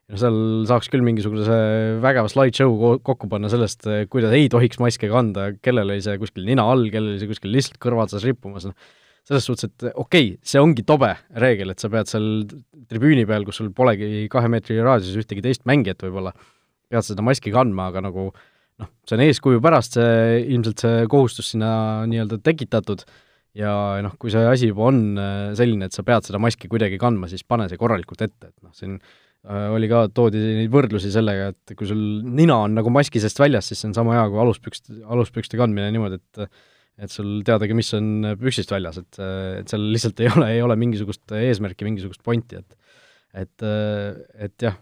ja 0.09 0.19
seal 0.19 0.39
saaks 0.67 0.89
küll 0.89 1.03
mingisuguse 1.05 1.57
vägeva 2.01 2.31
slideshow 2.31 2.97
kokku 3.05 3.27
panna 3.29 3.51
sellest, 3.51 3.85
kuidas 4.09 4.33
ei 4.33 4.47
tohiks 4.51 4.79
maske 4.81 5.11
kanda, 5.11 5.51
kellel 5.61 5.91
oli 5.91 6.01
see 6.03 6.17
kuskil 6.21 6.47
nina 6.47 6.65
all, 6.71 6.87
kellel 6.89 7.13
oli 7.13 7.21
see 7.21 7.29
kuskil 7.29 7.53
lihtsalt 7.53 7.77
kõrva 7.83 8.07
otsas 8.07 8.25
rippumas, 8.25 8.65
noh 8.71 8.97
selles 9.29 9.45
suhtes, 9.45 9.69
et 9.69 9.89
okei 9.93 10.31
okay,, 10.33 10.37
see 10.41 10.61
ongi 10.61 10.83
tobe 10.87 11.11
reegel, 11.37 11.73
et 11.73 11.81
sa 11.81 11.89
pead 11.93 12.09
seal 12.09 12.29
tribüüni 12.89 13.27
peal, 13.29 13.45
kus 13.45 13.61
sul 13.61 13.69
polegi 13.75 14.25
kahe 14.31 14.49
meetri 14.49 14.79
raadiuses 14.81 15.21
ühtegi 15.21 15.43
teist 15.45 15.67
mängijat 15.69 16.01
võib-olla, 16.07 16.33
pead 16.89 17.05
seda 17.05 17.25
maski 17.25 17.53
kandma, 17.53 17.91
aga 17.91 18.01
nagu 18.07 18.31
noh, 18.31 18.91
see 19.05 19.17
on 19.17 19.25
eeskuju 19.27 19.61
pärast 19.63 19.99
see, 19.99 20.43
ilmselt 20.55 20.81
see 20.85 21.07
kohustus 21.11 21.53
sinna 21.53 21.71
nii-öelda 22.09 22.39
tekitatud. 22.45 23.05
Ja 23.57 23.71
noh, 24.05 24.13
kui 24.21 24.29
see 24.31 24.43
asi 24.45 24.69
juba 24.69 24.85
on 24.91 25.01
äh, 25.19 25.49
selline, 25.57 25.89
et 25.89 25.95
sa 25.95 26.05
pead 26.05 26.27
seda 26.27 26.39
maski 26.41 26.69
kuidagi 26.71 26.99
kandma, 27.01 27.27
siis 27.29 27.41
pane 27.43 27.65
see 27.69 27.79
korralikult 27.81 28.21
ette, 28.21 28.51
et 28.51 28.55
noh, 28.61 28.71
siin 28.77 28.93
äh, 28.97 29.65
oli 29.73 29.89
ka, 29.91 30.03
toodi 30.15 30.41
neid 30.61 30.73
võrdlusi 30.73 31.09
sellega, 31.11 31.49
et 31.51 31.73
kui 31.77 31.89
sul 31.89 32.03
nina 32.23 32.59
on 32.67 32.77
nagu 32.77 32.93
maski 32.93 33.21
seest 33.21 33.41
väljas, 33.41 33.71
siis 33.71 33.81
see 33.81 33.89
on 33.89 33.97
sama 33.97 34.15
hea 34.15 34.27
kui 34.29 34.41
aluspükste, 34.45 34.99
aluspükste 35.01 35.59
kandmine 35.59 35.89
niimoodi, 35.95 36.21
et 36.21 36.61
et 36.99 37.13
sul 37.13 37.39
teadagi, 37.47 37.75
mis 37.77 37.89
on 37.97 38.35
püksist 38.39 38.71
väljas, 38.73 38.99
et, 39.01 39.19
et 39.61 39.71
seal 39.71 39.87
lihtsalt 39.93 40.19
ei 40.23 40.29
ole, 40.33 40.51
ei 40.57 40.61
ole 40.65 40.77
mingisugust 40.79 41.31
eesmärki, 41.37 41.87
mingisugust 41.87 42.23
pointi, 42.25 42.59
et 42.59 42.77
et, 43.37 43.61
et 44.41 44.63
jah, 44.65 44.77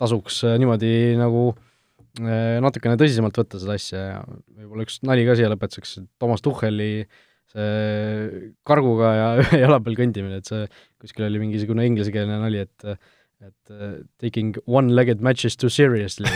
tasuks 0.00 0.40
niimoodi 0.58 1.14
nagu 1.20 1.52
eh, 2.18 2.56
natukene 2.64 2.96
tõsisemalt 2.98 3.36
võtta 3.38 3.60
seda 3.62 3.76
asja 3.78 4.00
ja 4.00 4.16
võib-olla 4.26 4.86
üks 4.88 4.98
nali 5.06 5.26
ka 5.28 5.36
siia 5.38 5.50
lõpetuseks, 5.52 6.00
Toomas 6.18 6.42
Tuhheli 6.42 7.06
see 7.52 8.50
karguga 8.66 9.12
ja 9.14 9.28
ühe 9.44 9.62
jala 9.62 9.78
peal 9.84 10.00
kõndimine, 10.00 10.40
et 10.42 10.50
see 10.50 10.66
kuskil 11.02 11.28
oli 11.28 11.44
mingisugune 11.44 11.86
inglisekeelne 11.92 12.40
nali, 12.42 12.66
et 12.66 12.96
et 13.42 13.72
taking 14.22 14.58
one-legged 14.70 15.18
matches 15.18 15.56
too 15.58 15.66
seriously. 15.66 16.30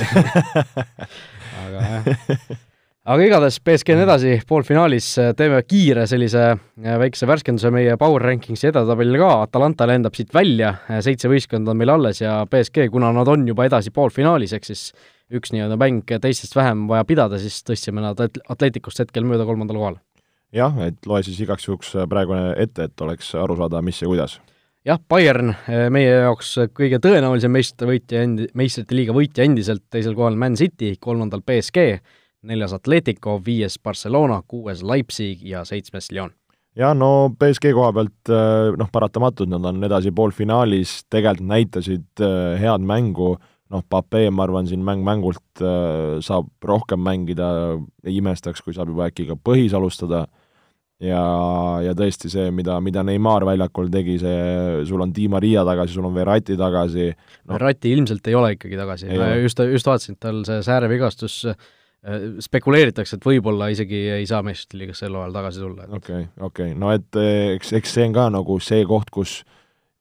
Aga 1.62 1.84
jah 1.86 2.56
aga 3.06 3.22
igatahes 3.22 3.58
BSG 3.62 3.94
on 3.94 4.00
edasi 4.02 4.32
poolfinaalis, 4.48 5.08
teeme 5.38 5.60
kiire 5.66 6.06
sellise 6.10 6.42
äh, 6.50 6.96
väikse 6.98 7.28
värskenduse 7.30 7.70
meie 7.74 7.94
Power 8.00 8.24
Rankingsi 8.26 8.70
edetabelile 8.72 9.20
ka, 9.22 9.28
Atalanta 9.44 9.86
lendab 9.88 10.16
siit 10.18 10.34
välja, 10.34 10.72
äh, 10.90 10.98
seitse 11.06 11.30
võistkonda 11.30 11.70
on 11.72 11.78
meil 11.78 11.92
alles 11.94 12.22
ja 12.24 12.40
BSG, 12.50 12.88
kuna 12.92 13.12
nad 13.14 13.30
on 13.30 13.46
juba 13.46 13.68
edasi 13.68 13.92
poolfinaalis, 13.94 14.56
ehk 14.56 14.66
siis 14.66 14.88
üks 15.34 15.54
nii-öelda 15.54 15.78
mäng 15.78 16.02
teistest 16.22 16.58
vähem 16.58 16.86
vaja 16.90 17.06
pidada, 17.06 17.38
siis 17.42 17.60
tõstsime 17.66 18.02
nad 18.02 18.20
Atleticust 18.26 19.04
hetkel 19.04 19.26
mööda 19.28 19.46
kolmandale 19.46 19.82
kohale. 19.82 20.02
jah, 20.54 20.74
et 20.88 21.06
loe 21.06 21.22
siis 21.26 21.38
igaks 21.46 21.70
juhuks 21.70 21.94
äh, 21.94 22.10
praegune 22.10 22.56
ette, 22.58 22.90
et 22.90 23.06
oleks 23.06 23.32
aru 23.38 23.58
saada, 23.62 23.86
mis 23.86 24.02
ja 24.02 24.10
kuidas. 24.10 24.40
Jah, 24.86 25.00
Bayern 25.02 25.50
meie 25.90 26.10
jaoks 26.12 26.52
kõige 26.74 27.00
tõenäolisem 27.02 27.50
meistrivõitja 27.50 28.20
endi-, 28.22 28.52
meistrite 28.54 28.94
liiga 28.94 29.14
võitja 29.14 29.42
endiselt, 29.42 29.82
teisel 29.90 30.14
kohal 30.14 30.38
Man 30.38 30.54
City, 30.58 30.92
kolmandal 31.02 31.42
BSG 31.42 31.90
neljas 32.48 32.74
Atletico, 32.76 33.38
viies 33.44 33.78
Barcelona, 33.82 34.40
kuues 34.48 34.82
Leipzig 34.86 35.42
ja 35.46 35.64
seitsmes 35.68 36.10
Lyon. 36.12 36.32
ja 36.76 36.92
no 36.94 37.30
BSG 37.38 37.72
koha 37.76 37.92
pealt 37.96 38.32
äh, 38.32 38.72
noh, 38.76 38.88
paratamatult 38.92 39.50
nad 39.52 39.64
on 39.64 39.84
edasi 39.88 40.12
poolfinaalis, 40.12 41.02
tegelikult 41.10 41.52
näitasid 41.52 42.24
äh, 42.24 42.56
head 42.60 42.84
mängu, 42.84 43.36
noh, 43.72 43.84
Pape, 43.90 44.28
ma 44.30 44.44
arvan, 44.46 44.68
siin 44.68 44.84
mäng 44.84 45.04
mängult 45.06 45.62
äh, 45.62 46.18
saab 46.24 46.50
rohkem 46.64 47.00
mängida, 47.02 47.48
ei 48.06 48.18
imestaks, 48.20 48.62
kui 48.62 48.76
saab 48.76 48.92
juba 48.92 49.08
äkki 49.08 49.26
ka 49.30 49.38
põhis 49.40 49.74
alustada, 49.76 50.26
ja, 51.02 51.22
ja 51.84 51.96
tõesti 51.96 52.30
see, 52.32 52.50
mida, 52.54 52.76
mida 52.84 53.02
Neimar 53.04 53.44
väljakul 53.48 53.88
tegi, 53.92 54.18
see, 54.20 54.84
sul 54.88 55.02
on 55.04 55.16
Di 55.16 55.26
Maria 55.32 55.64
tagasi, 55.66 55.96
sul 55.96 56.06
on 56.08 56.14
Verratti 56.16 56.58
tagasi 56.60 57.08
no.. 57.08 57.54
Verratti 57.54 57.96
ilmselt 57.96 58.28
ei 58.28 58.36
ole 58.36 58.52
ikkagi 58.58 58.78
tagasi, 58.78 59.10
just, 59.42 59.64
just 59.72 59.90
vaatasin, 59.90 60.20
et 60.20 60.24
tal 60.28 60.44
see 60.48 60.60
säärevigastus 60.68 61.40
Äh, 61.46 61.74
spekuleeritakse, 62.44 63.18
et 63.18 63.26
võib-olla 63.26 63.70
isegi 63.74 63.98
ei 64.20 64.26
saa 64.28 64.42
meistrite 64.46 64.78
liigas 64.78 65.02
sel 65.02 65.16
hooajal 65.16 65.34
tagasi 65.34 65.62
tulla. 65.62 65.88
okei, 65.98 66.28
okei, 66.48 66.74
no 66.78 66.92
et 66.94 67.18
eh, 67.18 67.56
eks, 67.56 67.72
eks 67.80 67.96
see 67.98 68.06
on 68.06 68.16
ka 68.16 68.28
nagu 68.36 68.58
see 68.62 68.84
koht, 68.86 69.10
kus 69.14 69.40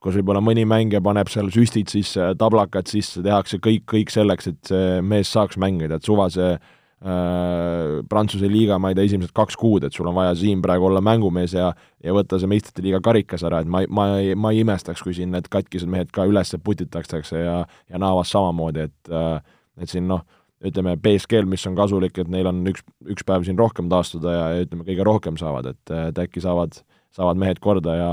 kus 0.05 0.19
võib-olla 0.19 0.43
mõni 0.43 0.67
mängija 0.69 1.01
paneb 1.01 1.31
seal 1.33 1.50
süstid 1.53 1.89
sisse, 1.89 2.27
tablakad 2.38 2.85
sisse, 2.85 3.24
tehakse 3.25 3.57
kõik, 3.63 3.88
kõik 3.89 4.12
selleks, 4.13 4.51
et 4.51 4.69
see 4.69 5.00
mees 5.01 5.31
saaks 5.33 5.57
mängida, 5.57 5.97
et 5.97 6.05
suva 6.05 6.27
see 6.29 6.51
äh, 6.53 8.03
Prantsuse 8.12 8.45
liiga, 8.51 8.77
ma 8.77 8.91
ei 8.91 9.00
tea, 9.00 9.07
esimesed 9.09 9.33
kaks 9.33 9.57
kuud, 9.57 9.88
et 9.88 9.97
sul 9.97 10.12
on 10.12 10.17
vaja 10.19 10.35
siin 10.38 10.62
praegu 10.62 10.91
olla 10.91 11.01
mängumees 11.01 11.57
ja 11.57 11.71
ja 12.05 12.13
võtta 12.13 12.38
see 12.38 12.51
meistrite 12.51 12.85
liiga 12.85 13.01
karikas 13.01 13.47
ära, 13.50 13.63
et 13.65 13.71
ma, 13.71 13.81
ma 13.89 14.07
ei, 14.19 14.38
ma 14.38 14.53
ei 14.53 14.62
imestaks, 14.62 15.01
kui 15.01 15.17
siin 15.17 15.33
need 15.33 15.50
katkised 15.50 15.89
mehed 15.89 16.13
ka 16.13 16.27
üles 16.29 16.53
putitakse 16.62 17.41
ja 17.41 17.57
ja 17.65 18.01
Naavas 18.01 18.29
samamoodi, 18.35 18.85
et 18.91 19.13
äh, 19.13 19.39
et 19.81 19.89
siin 19.89 20.05
noh, 20.07 20.21
ütleme, 20.65 20.95
BSG-l, 21.01 21.48
mis 21.50 21.65
on 21.69 21.75
kasulik, 21.77 22.17
et 22.22 22.31
neil 22.31 22.50
on 22.50 22.63
üks, 22.72 22.86
üks 23.12 23.25
päev 23.27 23.45
siin 23.48 23.60
rohkem 23.60 23.89
taastuda 23.91 24.34
ja, 24.34 24.45
ja 24.55 24.67
ütleme, 24.67 24.88
kõige 24.88 25.05
rohkem 25.07 25.39
saavad, 25.41 25.74
et, 25.74 25.93
et 26.10 26.24
äkki 26.25 26.43
saavad, 26.43 26.79
saavad 27.15 27.41
mehed 27.41 27.62
korda 27.63 27.98
ja, 28.00 28.10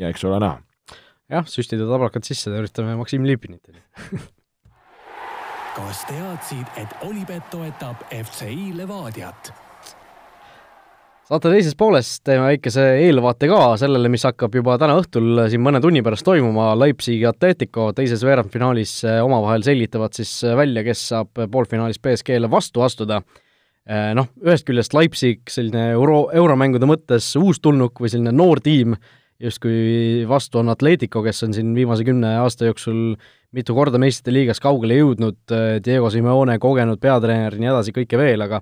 ja 0.00 0.12
eks 0.12 0.24
ole 0.28 0.42
näha. 0.42 0.60
jah, 1.32 1.48
süstida 1.48 1.88
tablakad 1.88 2.28
sisse, 2.28 2.52
üritame 2.52 2.96
Maksim 3.00 3.26
Lipinit 3.28 3.72
kas 5.76 6.04
teadsid, 6.08 6.68
et 6.76 6.96
Olipet 7.08 7.50
toetab 7.50 8.04
FCI 8.12 8.72
Levadiat? 8.76 9.52
Saate 11.32 11.48
teises 11.48 11.76
pooles 11.80 12.08
teeme 12.26 12.44
väikese 12.44 12.82
eelvaate 13.06 13.48
ka 13.48 13.60
sellele, 13.80 14.10
mis 14.12 14.24
hakkab 14.26 14.52
juba 14.58 14.74
täna 14.80 14.98
õhtul 15.00 15.46
siin 15.48 15.62
mõne 15.64 15.80
tunni 15.80 16.02
pärast 16.04 16.26
toimuma, 16.26 16.74
Leipzigi 16.76 17.24
Atletico 17.24 17.86
teises 17.96 18.20
veerandfinaalis 18.26 18.92
eh, 19.08 19.20
omavahel 19.24 19.64
selgitavad 19.64 20.12
siis 20.18 20.34
eh, 20.44 20.52
välja, 20.58 20.82
kes 20.84 21.06
saab 21.14 21.40
poolfinaalis 21.54 22.02
BSG-le 22.04 22.50
vastu 22.52 22.84
astuda. 22.84 23.22
Eh, 23.88 24.10
noh, 24.18 24.28
ühest 24.44 24.68
küljest 24.68 24.92
Leipzig 24.92 25.48
selline 25.48 25.94
euro, 25.94 26.26
euromängude 26.36 26.90
mõttes 26.90 27.30
uustulnuk 27.40 28.04
või 28.04 28.12
selline 28.12 28.36
noor 28.36 28.60
tiim 28.60 28.98
justkui 29.42 30.28
vastu 30.28 30.60
on 30.60 30.68
Atletico, 30.74 31.24
kes 31.24 31.48
on 31.48 31.56
siin 31.56 31.72
viimase 31.74 32.04
kümne 32.04 32.36
aasta 32.44 32.68
jooksul 32.68 33.14
mitu 33.56 33.74
korda 33.74 33.96
meistrite 33.98 34.36
liigas 34.36 34.60
kaugele 34.60 35.00
jõudnud, 35.00 35.40
Diego 35.80 36.12
Simeone, 36.12 36.60
kogenud 36.60 37.00
peatreener 37.00 37.56
ja 37.56 37.64
nii 37.64 37.72
edasi, 37.72 37.96
kõike 37.96 38.20
veel, 38.20 38.44
aga 38.44 38.60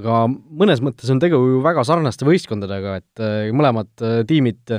aga 0.00 0.24
mõnes 0.30 0.82
mõttes 0.84 1.10
on 1.12 1.20
tegu 1.22 1.38
ju 1.38 1.62
väga 1.64 1.84
sarnaste 1.86 2.26
võistkondadega, 2.26 2.98
et 3.00 3.22
äh, 3.22 3.48
mõlemad 3.54 3.90
äh, 4.02 4.20
tiimid 4.28 4.76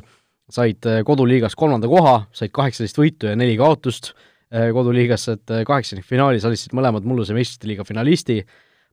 said 0.52 0.86
äh, 0.90 1.02
koduliigas 1.08 1.56
kolmanda 1.58 1.90
koha, 1.92 2.20
said 2.36 2.54
kaheksateist 2.56 3.00
võitu 3.00 3.32
ja 3.32 3.38
neli 3.40 3.58
kaotust 3.60 4.14
koduliigas, 4.56 5.24
et 5.34 5.52
kaheksandikfinaalis 5.68 6.46
alistasid 6.48 6.76
mõlemad 6.78 7.04
mulluse 7.04 7.34
meistrite 7.36 7.68
liiga 7.68 7.84
finalisti, 7.84 8.38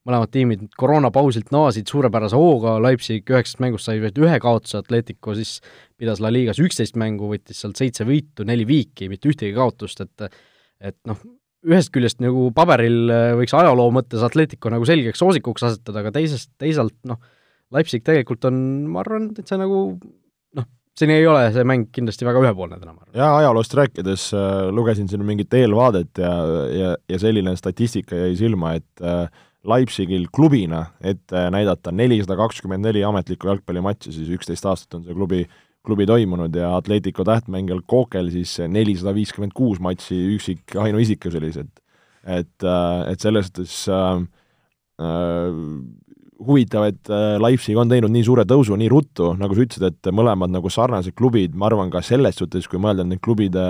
mõlemad 0.08 0.32
tiimid 0.32 0.62
koroonapausilt 0.80 1.52
naasid 1.54 1.92
suurepärase 1.92 2.40
hooga, 2.40 2.72
Leipzig 2.82 3.28
üheksast 3.30 3.60
mängust 3.62 3.86
sai 3.86 4.00
vaid 4.02 4.16
ühe 4.18 4.40
kaotuse, 4.42 4.80
Atletico 4.80 5.36
siis 5.38 5.58
pidas 6.00 6.24
La 6.24 6.32
Ligas 6.32 6.58
üksteist 6.58 6.96
mängu, 6.98 7.28
võttis 7.30 7.60
sealt 7.62 7.78
seitse 7.78 8.08
võitu, 8.08 8.48
neli 8.48 8.66
viiki, 8.66 9.10
mitte 9.12 9.30
ühtegi 9.30 9.54
kaotust, 9.54 10.02
et 10.02 10.32
et 10.82 10.96
noh, 11.06 11.20
ühest 11.68 11.92
küljest 11.94 12.22
nagu 12.22 12.48
paberil 12.56 13.12
äh, 13.12 13.28
võiks 13.38 13.54
ajaloo 13.56 13.92
mõttes 13.94 14.24
Atletico 14.26 14.72
nagu 14.72 14.86
selgeks 14.88 15.22
soosikuks 15.22 15.66
asetada, 15.68 16.02
aga 16.02 16.12
teisest, 16.14 16.50
teisalt 16.60 16.96
noh, 17.08 17.20
Leipzig 17.72 18.04
tegelikult 18.04 18.44
on, 18.50 18.58
ma 18.92 19.00
arvan, 19.04 19.30
see 19.38 19.60
nagu 19.60 19.78
noh, 20.58 20.66
seni 20.98 21.16
ei 21.16 21.28
ole 21.28 21.46
see 21.54 21.64
mäng 21.68 21.88
kindlasti 21.94 22.26
väga 22.28 22.42
ühepoolne 22.42 22.80
täna, 22.80 22.96
ma 22.96 23.04
arvan. 23.04 23.14
jaa, 23.16 23.30
ajaloost 23.40 23.78
rääkides 23.78 24.26
äh, 24.36 24.66
lugesin 24.74 25.08
siin 25.10 25.24
mingit 25.28 25.54
eelvaadet 25.56 26.22
ja, 26.24 26.34
ja, 26.74 26.92
ja 27.08 27.22
selline 27.22 27.54
statistika 27.58 28.18
jäi 28.24 28.36
silma, 28.42 28.76
et 28.80 29.06
äh, 29.06 29.26
Leipzigil 29.68 30.26
klubina 30.34 30.88
ette 31.06 31.44
näidata 31.54 31.92
nelisada 31.94 32.34
kakskümmend 32.40 32.82
neli 32.82 33.04
ametlikku 33.06 33.46
jalgpallimatši, 33.46 34.14
siis 34.16 34.32
üksteist 34.34 34.66
aastat 34.66 34.98
on 34.98 35.04
see 35.06 35.14
klubi 35.14 35.44
klubi 35.86 36.06
toimunud 36.06 36.54
ja 36.54 36.76
Atletico 36.76 37.24
tähtmängijal 37.26 37.82
Kokel 37.86 38.30
siis 38.30 38.54
nelisada 38.68 39.14
viiskümmend 39.14 39.54
kuus 39.54 39.80
matši 39.82 40.18
üksik 40.36 40.76
ainuisikuselised. 40.78 41.68
et, 42.22 42.62
äh, 42.62 43.10
et 43.10 43.20
selles 43.20 43.46
suhtes 43.46 43.88
äh, 43.88 44.22
äh, 45.02 45.56
huvitav, 46.46 46.84
et 46.86 47.10
äh, 47.10 47.34
Leipzig 47.42 47.76
on 47.76 47.90
teinud 47.90 48.12
nii 48.14 48.22
suure 48.24 48.44
tõusu 48.46 48.78
nii 48.78 48.88
ruttu, 48.88 49.32
nagu 49.38 49.56
sa 49.56 49.64
ütlesid, 49.64 49.86
et 49.88 50.14
mõlemad 50.14 50.54
nagu 50.54 50.70
sarnased 50.70 51.16
klubid, 51.18 51.56
ma 51.58 51.66
arvan 51.66 51.90
ka 51.90 52.02
selles 52.02 52.38
suhtes, 52.38 52.68
kui 52.70 52.78
mõelda 52.78 53.02
neid 53.06 53.22
klubide 53.22 53.66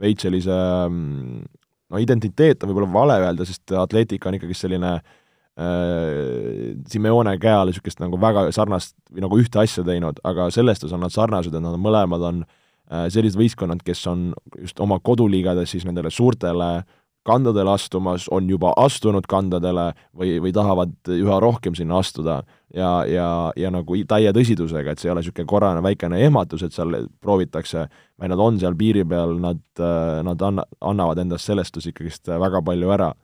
veits 0.00 0.26
sellise 0.26 0.52
mm, 0.52 1.42
no 1.88 2.00
identiteet 2.02 2.62
on 2.62 2.72
võib-olla 2.72 2.92
vale 2.92 3.18
öelda, 3.24 3.48
sest 3.48 3.72
Atletica 3.72 4.28
on 4.28 4.36
ikkagi 4.36 4.56
selline 4.58 4.98
äh, 4.98 5.23
Simeone 5.54 7.36
käe 7.38 7.54
all 7.54 7.70
niisugust 7.70 8.00
nagu 8.02 8.18
väga 8.18 8.48
sarnast 8.54 8.96
või 9.12 9.22
nagu 9.22 9.38
ühte 9.38 9.60
asja 9.62 9.84
teinud, 9.86 10.18
aga 10.26 10.48
selles 10.54 10.80
suhtes 10.80 10.94
on 10.96 11.04
nad 11.06 11.14
sarnased, 11.14 11.54
et 11.54 11.62
nad 11.62 11.78
mõlemad 11.78 12.26
on 12.26 12.42
äh, 12.42 13.06
sellised 13.14 13.38
võistkonnad, 13.38 13.84
kes 13.86 14.02
on 14.10 14.32
just 14.58 14.82
oma 14.82 14.98
koduliigades 14.98 15.70
siis 15.70 15.86
nendele 15.86 16.10
suurtele 16.10 16.72
kandadele 17.24 17.70
astumas, 17.72 18.26
on 18.34 18.48
juba 18.50 18.74
astunud 18.76 19.24
kandadele 19.30 19.92
või, 20.12 20.36
või 20.44 20.52
tahavad 20.52 20.92
üha 21.08 21.38
rohkem 21.40 21.76
sinna 21.78 22.02
astuda. 22.02 22.42
Ja, 22.74 23.04
ja, 23.08 23.28
ja 23.56 23.70
nagu 23.72 23.96
täie 24.10 24.32
tõsidusega, 24.34 24.92
et 24.92 25.00
see 25.00 25.08
ei 25.08 25.14
ole 25.14 25.22
niisugune 25.22 25.48
korrane 25.48 25.82
väikene 25.84 26.18
ehmatus, 26.26 26.66
et 26.66 26.74
seal 26.74 27.06
proovitakse, 27.22 27.86
vaid 28.20 28.32
nad 28.32 28.42
on 28.42 28.58
seal 28.60 28.74
piiri 28.76 29.06
peal, 29.08 29.38
nad, 29.40 29.62
äh, 29.78 30.18
nad 30.26 30.42
anna-, 30.42 30.66
annavad 30.82 31.22
endast 31.22 31.48
selles 31.48 31.70
suhtes 31.70 31.88
ikkagist 31.92 32.28
väga 32.42 32.60
palju 32.66 32.92
ära 32.92 33.14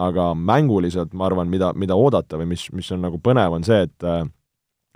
aga 0.00 0.30
mänguliselt 0.34 1.12
ma 1.16 1.28
arvan, 1.28 1.50
mida, 1.52 1.72
mida 1.76 1.96
oodata 1.98 2.38
või 2.40 2.54
mis, 2.54 2.68
mis 2.76 2.88
on 2.94 3.02
nagu 3.04 3.20
põnev, 3.22 3.56
on 3.58 3.66
see, 3.66 3.82
et 3.88 4.06
äh, 4.06 4.22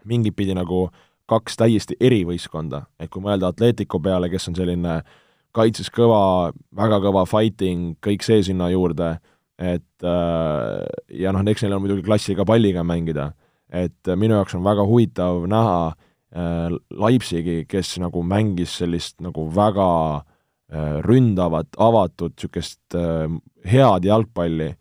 mingit 0.09 0.37
pidi 0.37 0.57
nagu 0.57 0.87
kaks 1.31 1.57
täiesti 1.61 1.97
eri 2.05 2.23
võistkonda, 2.29 2.85
et 3.01 3.11
kui 3.13 3.25
mõelda 3.25 3.51
Atletico 3.53 4.01
peale, 4.03 4.29
kes 4.33 4.51
on 4.51 4.59
selline 4.59 4.99
kaitses 5.55 5.89
kõva, 5.95 6.53
väga 6.77 6.99
kõva 7.05 7.25
fighting, 7.29 7.95
kõik 8.05 8.25
see 8.27 8.43
sinna 8.45 8.69
juurde, 8.73 9.15
et 9.61 10.05
äh, 10.05 10.85
ja 11.21 11.33
noh, 11.33 11.45
eks 11.49 11.65
neil 11.65 11.77
on 11.77 11.85
muidugi 11.85 12.05
klassiga 12.07 12.47
palliga 12.49 12.85
mängida, 12.87 13.33
et 13.73 14.13
minu 14.19 14.37
jaoks 14.39 14.57
on 14.59 14.65
väga 14.67 14.85
huvitav 14.89 15.45
näha 15.51 15.79
äh, 15.91 16.77
Leipzigi, 16.93 17.65
kes 17.71 17.97
nagu 18.03 18.25
mängis 18.27 18.77
sellist 18.81 19.21
nagu 19.25 19.47
väga 19.55 19.91
äh, 20.21 21.01
ründavat, 21.07 21.73
avatud, 21.81 22.35
niisugust 22.37 22.99
äh, 22.99 23.29
head 23.65 24.09
jalgpalli 24.09 24.75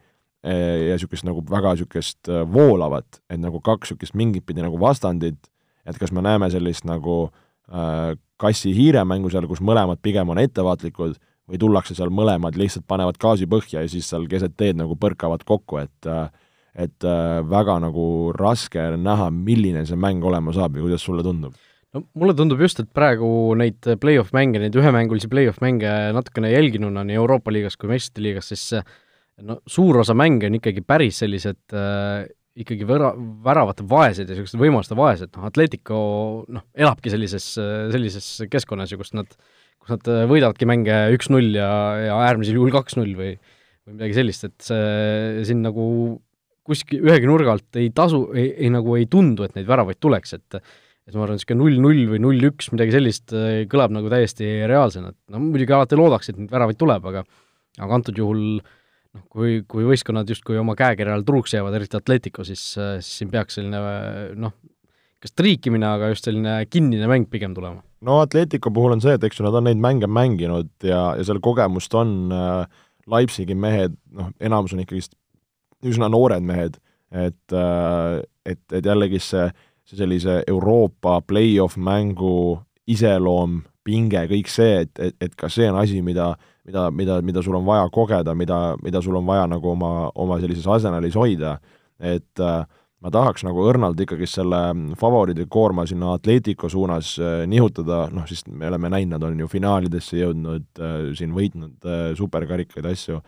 ja 0.43 0.97
niisugust 0.97 1.25
nagu 1.27 1.43
väga 1.49 1.75
niisugust 1.75 2.29
äh, 2.31 2.43
voolavat, 2.49 3.21
et 3.29 3.39
nagu 3.39 3.61
kaks 3.63 3.93
niisugust 3.93 4.17
mingit 4.19 4.45
pidi 4.45 4.63
nagu 4.65 4.79
vastandit, 4.79 5.39
et 5.87 5.99
kas 5.99 6.11
me 6.11 6.23
näeme 6.25 6.49
sellist 6.51 6.87
nagu 6.87 7.25
äh, 7.71 8.13
kassi-hiire 8.43 9.05
mängu 9.07 9.31
seal, 9.31 9.47
kus 9.47 9.63
mõlemad 9.63 10.01
pigem 10.03 10.33
on 10.33 10.41
ettevaatlikud, 10.41 11.19
või 11.49 11.59
tullakse 11.59 11.95
seal 11.95 12.11
mõlemad, 12.13 12.55
lihtsalt 12.59 12.85
panevad 12.87 13.19
gaasi 13.19 13.47
põhja 13.51 13.83
ja 13.83 13.91
siis 13.91 14.07
seal 14.07 14.29
keset 14.31 14.55
teed 14.59 14.79
nagu 14.79 14.95
põrkavad 14.99 15.43
kokku, 15.47 15.83
et 15.83 16.09
et 16.73 17.05
väga 17.45 17.75
nagu 17.83 18.05
raske 18.33 18.81
näha, 18.97 19.27
milline 19.29 19.83
see 19.85 19.99
mäng 19.99 20.23
olema 20.25 20.55
saab 20.55 20.79
ja 20.79 20.81
kuidas 20.81 21.03
sulle 21.05 21.21
tundub? 21.21 21.53
no 21.93 22.01
mulle 22.17 22.33
tundub 22.33 22.61
just, 22.63 22.79
et 22.81 22.89
praegu 22.95 23.27
neid 23.59 23.85
play-off 24.01 24.33
mänge, 24.33 24.61
neid 24.63 24.75
ühemängulisi 24.79 25.29
play-off 25.29 25.61
mänge 25.61 25.91
natukene 26.15 26.49
jälginuna 26.53 27.03
nii 27.05 27.19
Euroopa 27.21 27.53
liigas 27.53 27.77
kui 27.77 27.91
meistrite 27.91 28.23
liigas, 28.25 28.49
siis 28.49 28.81
no 29.41 29.57
suur 29.69 30.01
osa 30.03 30.15
mänge 30.17 30.49
on 30.49 30.59
ikkagi 30.59 30.83
päris 30.85 31.21
sellised 31.23 31.73
äh, 31.73 32.27
ikkagi 32.53 32.85
vära, 32.85 33.11
väravate 33.45 33.85
vaesed 33.89 34.27
ja 34.27 34.35
niisugused 34.35 34.61
võimaluste 34.61 34.97
vaesed, 34.97 35.31
noh 35.33 35.47
Atletico 35.49 35.97
noh, 36.53 36.65
elabki 36.77 37.09
sellises, 37.09 37.47
sellises 37.57 38.27
keskkonnas 38.51 38.93
ju, 38.93 38.99
kus 39.01 39.13
nad, 39.17 39.31
kus 39.81 39.95
nad 39.95 40.11
äh, 40.11 40.25
võidavadki 40.29 40.69
mänge 40.69 40.99
üks-null 41.15 41.57
ja, 41.57 41.71
ja 42.03 42.19
äärmisel 42.29 42.59
juhul 42.59 42.73
kaks-null 42.75 43.17
või 43.17 43.33
või 43.83 43.97
midagi 43.97 44.15
sellist, 44.15 44.45
et 44.47 44.63
see 44.63 45.41
siin 45.43 45.59
nagu 45.65 45.85
kuskil 46.63 47.01
ühegi 47.03 47.27
nurga 47.27 47.57
alt 47.57 47.79
ei 47.81 47.89
tasu, 47.91 48.29
ei, 48.31 48.53
ei 48.63 48.69
nagu 48.71 48.93
ei 48.95 49.09
tundu, 49.11 49.43
et 49.43 49.57
neid 49.57 49.67
väravaid 49.67 49.99
tuleks, 49.99 50.37
et 50.37 50.61
et 51.03 51.17
ma 51.17 51.25
arvan, 51.25 51.35
niisugune 51.35 51.59
null-null 51.59 52.05
või 52.13 52.19
null-üks, 52.23 52.69
midagi 52.71 52.93
sellist 52.95 53.33
äh, 53.35 53.65
kõlab 53.67 53.91
nagu 53.91 54.07
täiesti 54.13 54.61
reaalsena, 54.71 55.11
et 55.11 55.33
no 55.33 55.41
muidugi 55.43 55.75
alati 55.75 55.99
loodaks, 55.99 56.31
et 56.31 56.39
neid 56.39 56.53
väravaid 56.53 56.79
tuleb, 56.79 57.09
aga 57.11 57.25
aga 57.81 57.97
antud 57.97 58.21
juhul 58.21 58.61
äh, 58.61 58.77
noh, 59.13 59.23
kui, 59.29 59.61
kui 59.69 59.85
võistkonnad 59.87 60.29
justkui 60.29 60.59
oma 60.61 60.75
käekirjal 60.79 61.25
truuks 61.27 61.55
jäävad, 61.55 61.77
eriti 61.79 61.99
Atletico, 61.99 62.45
siis, 62.47 62.63
siis 62.75 63.11
siin 63.19 63.31
peaks 63.33 63.59
selline 63.59 63.81
noh, 64.39 64.55
kas 65.23 65.35
triikimine, 65.39 65.87
aga 65.87 66.11
just 66.11 66.27
selline 66.27 66.57
kinnine 66.71 67.07
mäng 67.09 67.29
pigem 67.31 67.55
tulema. 67.55 67.83
no 68.03 68.19
Atletico 68.23 68.71
puhul 68.73 68.97
on 68.97 69.03
see, 69.03 69.15
et 69.15 69.23
eks 69.23 69.39
ju 69.39 69.45
nad 69.45 69.55
on 69.55 69.69
neid 69.69 69.79
mänge 69.79 70.09
mänginud 70.11 70.71
ja, 70.83 71.13
ja 71.17 71.27
seal 71.27 71.39
kogemust 71.43 71.93
on 71.95 72.33
äh, 72.35 72.81
Leipzigi 73.09 73.55
mehed, 73.55 73.95
noh, 74.15 74.31
enamus 74.43 74.75
on 74.75 74.83
ikkagist 74.83 75.15
üsna 75.83 76.09
noored 76.11 76.43
mehed, 76.45 76.79
et 77.11 77.55
äh,, 77.55 78.21
et, 78.43 78.59
et 78.75 78.85
jällegi 78.85 79.21
see, 79.23 79.47
see 79.87 79.99
sellise 79.99 80.41
Euroopa 80.51 81.21
play-off 81.27 81.77
mängu 81.79 82.59
iseloom, 82.91 83.61
pinge, 83.83 84.25
kõik 84.31 84.49
see, 84.51 84.83
et, 84.85 84.99
et, 84.99 85.15
et 85.21 85.35
ka 85.35 85.49
see 85.51 85.69
on 85.69 85.79
asi, 85.81 86.01
mida 86.01 86.33
mida, 86.65 86.91
mida, 86.91 87.21
mida 87.21 87.41
sul 87.43 87.55
on 87.55 87.65
vaja 87.65 87.89
kogeda, 87.91 88.35
mida, 88.35 88.75
mida 88.83 89.01
sul 89.01 89.15
on 89.19 89.27
vaja 89.27 89.47
nagu 89.51 89.73
oma, 89.73 90.11
oma 90.15 90.39
sellises 90.41 90.67
arsenalis 90.67 91.15
hoida, 91.19 91.57
et 91.99 92.39
äh, 92.39 92.63
ma 93.03 93.11
tahaks 93.11 93.43
nagu 93.43 93.65
õrnalt 93.67 93.99
ikkagi 93.99 94.27
selle 94.29 94.61
favoriidi 94.99 95.45
koorma 95.51 95.85
sinna 95.89 96.13
Atletico 96.15 96.69
suunas 96.71 97.15
äh, 97.19 97.43
nihutada, 97.49 98.05
noh 98.13 98.27
siis 98.29 98.45
me 98.47 98.69
oleme 98.71 98.91
näinud, 98.93 99.17
nad 99.17 99.27
on 99.27 99.43
ju 99.43 99.49
finaalidesse 99.51 100.21
jõudnud 100.21 100.67
äh,, 100.79 100.97
siin 101.19 101.35
võitnud 101.35 101.89
äh, 101.89 102.05
superkarikaid, 102.19 102.87
asju, 102.93 103.19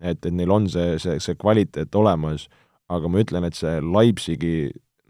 et, 0.00 0.22
et 0.22 0.32
neil 0.32 0.54
on 0.54 0.70
see, 0.70 0.94
see, 1.02 1.18
see 1.22 1.38
kvaliteet 1.40 1.94
olemas, 1.98 2.48
aga 2.94 3.10
ma 3.10 3.22
ütlen, 3.22 3.46
et 3.48 3.58
see 3.58 3.78
Leipzigi, 3.82 4.56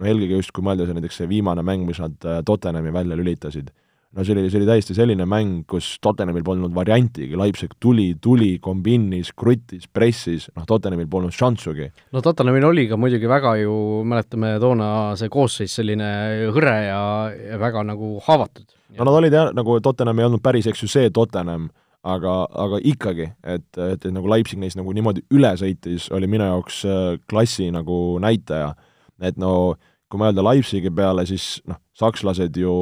no 0.01 0.09
eelkõige 0.09 0.41
just, 0.41 0.57
kui 0.57 0.65
mõelda 0.65 0.89
see 0.89 0.97
näiteks 0.97 1.21
see 1.21 1.29
viimane 1.31 1.65
mäng, 1.67 1.85
mis 1.85 2.01
nad 2.01 2.17
Tottenhami 2.47 2.93
välja 2.95 3.19
lülitasid 3.19 3.73
no 4.15 4.25
see 4.25 4.35
oli, 4.35 4.51
see 4.51 4.61
oli 4.61 4.69
täiesti 4.69 4.95
selline 4.97 5.27
mäng, 5.29 5.65
kus 5.71 5.95
Tottenhamil 6.03 6.45
polnud 6.47 6.75
variantigi, 6.77 7.35
Leipzig 7.39 7.75
tuli, 7.83 8.13
tuli, 8.23 8.55
kombinnis, 8.63 9.33
kruttis, 9.37 9.89
pressis, 9.91 10.47
noh, 10.55 10.67
Tottenhamil 10.69 11.09
polnud 11.11 11.35
šanssugi. 11.35 11.91
no 12.15 12.23
Tottenhamil 12.25 12.69
oli 12.71 12.87
ka 12.91 12.99
muidugi 13.01 13.31
väga 13.31 13.57
ju, 13.63 13.77
mäletame 14.09 14.55
toona 14.63 14.89
see 15.19 15.33
koosseis 15.33 15.75
selline 15.81 16.11
hõre 16.55 16.77
ja, 16.89 17.01
ja 17.35 17.61
väga 17.61 17.85
nagu 17.87 18.17
haavatud. 18.27 18.69
no 18.99 19.09
nad 19.09 19.21
olid 19.23 19.35
jah, 19.35 19.55
nagu 19.57 19.81
Tottenham 19.83 20.23
ei 20.23 20.29
olnud 20.29 20.45
päris, 20.45 20.69
eks 20.71 20.85
ju, 20.85 20.91
see 20.91 21.11
Tottenham, 21.15 21.71
aga, 22.05 22.37
aga 22.67 22.81
ikkagi, 22.85 23.31
et, 23.43 23.67
et, 23.75 23.99
et 23.99 24.13
nagu 24.15 24.31
Leipzig 24.31 24.61
neist 24.63 24.79
nagu 24.79 24.95
niimoodi 24.95 25.25
üle 25.35 25.55
sõitis, 25.59 26.11
oli 26.15 26.31
minu 26.31 26.47
jaoks 26.47 26.85
äh, 26.87 27.03
klassi 27.31 27.71
nagu 27.75 28.21
näitaja. 28.23 28.75
et 29.23 29.37
no 29.39 29.77
kui 30.15 30.23
mõelda 30.23 30.45
Leipzigi 30.47 30.93
peale, 30.95 31.25
siis 31.27 31.59
noh, 31.67 31.81
sakslased 31.99 32.55
ju 32.55 32.73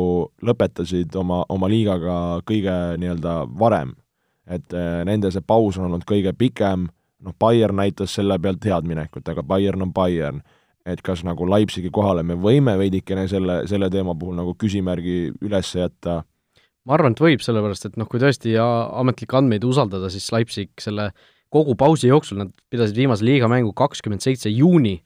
lõpetasid 0.44 1.14
oma, 1.16 1.40
oma 1.48 1.68
liigaga 1.72 2.16
kõige 2.44 2.74
nii-öelda 3.00 3.36
varem. 3.56 3.96
et 4.44 4.74
eh, 4.74 5.04
nende 5.06 5.30
see 5.30 5.40
paus 5.46 5.78
on 5.78 5.86
olnud 5.86 6.02
kõige 6.04 6.32
pikem, 6.36 6.88
noh, 7.24 7.34
Bayern 7.40 7.78
näitas 7.78 8.12
selle 8.18 8.36
pealt 8.42 8.64
head 8.66 8.84
minekut, 8.84 9.28
aga 9.28 9.42
Bayern 9.42 9.86
on 9.86 9.92
Bayern. 9.94 10.42
et 10.84 11.00
kas 11.00 11.22
nagu 11.24 11.46
Leipzigi 11.46 11.90
kohale 11.94 12.22
me 12.26 12.34
võime 12.34 12.74
veidikene 12.76 13.28
selle, 13.30 13.62
selle 13.70 13.88
teema 13.90 14.16
puhul 14.18 14.34
nagu 14.34 14.54
küsimärgi 14.58 15.32
üles 15.40 15.72
jätta? 15.74 16.24
ma 16.84 16.94
arvan, 16.98 17.12
et 17.12 17.20
võib, 17.22 17.40
sellepärast 17.40 17.86
et 17.86 17.96
noh, 17.96 18.08
kui 18.10 18.20
tõesti 18.20 18.58
ametlikke 18.60 19.38
andmeid 19.38 19.64
usaldada, 19.64 20.10
siis 20.10 20.28
Leipzig 20.34 20.74
selle 20.80 21.12
kogu 21.48 21.76
pausi 21.78 22.10
jooksul, 22.10 22.42
nad 22.42 22.52
pidasid 22.68 22.96
viimase 22.96 23.24
liigamängu 23.24 23.72
kakskümmend 23.72 24.20
seitse 24.20 24.50
juuni 24.50 24.98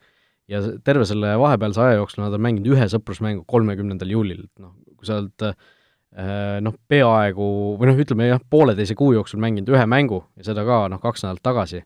ja 0.51 0.61
terve 0.85 1.05
selle 1.07 1.33
vahepealse 1.39 1.81
aja 1.83 1.97
jooksul 1.99 2.23
nad 2.23 2.35
on 2.35 2.43
mänginud 2.43 2.71
ühe 2.75 2.87
sõprusmängu 2.91 3.43
kolmekümnendal 3.49 4.11
juulil, 4.11 4.45
et 4.47 4.63
noh, 4.63 4.73
kui 4.97 5.09
sa 5.09 5.19
oled 5.21 5.45
äh, 5.49 6.57
noh, 6.63 6.77
peaaegu 6.89 7.49
või 7.79 7.91
noh, 7.91 8.01
ütleme 8.03 8.31
jah, 8.31 8.41
pooleteise 8.49 8.95
kuu 8.97 9.13
jooksul 9.17 9.41
mänginud 9.43 9.69
ühe 9.75 9.85
mängu 9.89 10.23
ja 10.39 10.49
seda 10.49 10.65
ka 10.67 10.85
noh, 10.93 11.01
kaks 11.03 11.25
nädalat 11.25 11.43
tagasi, 11.45 11.83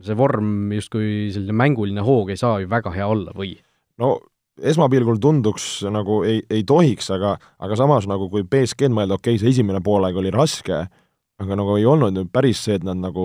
see 0.00 0.16
vorm 0.16 0.72
justkui 0.72 1.28
selline 1.34 1.56
mänguline 1.56 2.04
hoog 2.04 2.32
ei 2.32 2.40
saa 2.40 2.60
ju 2.62 2.70
väga 2.70 2.94
hea 2.96 3.08
olla 3.08 3.36
või? 3.36 3.54
no 4.00 4.16
esmapilgul 4.60 5.20
tunduks 5.20 5.66
nagu 5.92 6.22
ei, 6.28 6.40
ei 6.52 6.64
tohiks, 6.68 7.10
aga, 7.14 7.36
aga 7.60 7.76
samas 7.78 8.08
nagu 8.08 8.28
kui 8.32 8.44
BSG-d 8.44 8.92
mõelda, 8.96 9.20
okei 9.20 9.36
okay,, 9.36 9.42
see 9.42 9.54
esimene 9.56 9.80
poolaeg 9.84 10.16
oli 10.20 10.32
raske, 10.34 10.84
aga 11.40 11.56
nagu 11.56 11.76
ei 11.78 11.86
olnud 11.88 12.14
nüüd 12.16 12.32
päris 12.34 12.60
see, 12.66 12.76
et 12.78 12.84
nad 12.86 12.98
nagu 13.00 13.24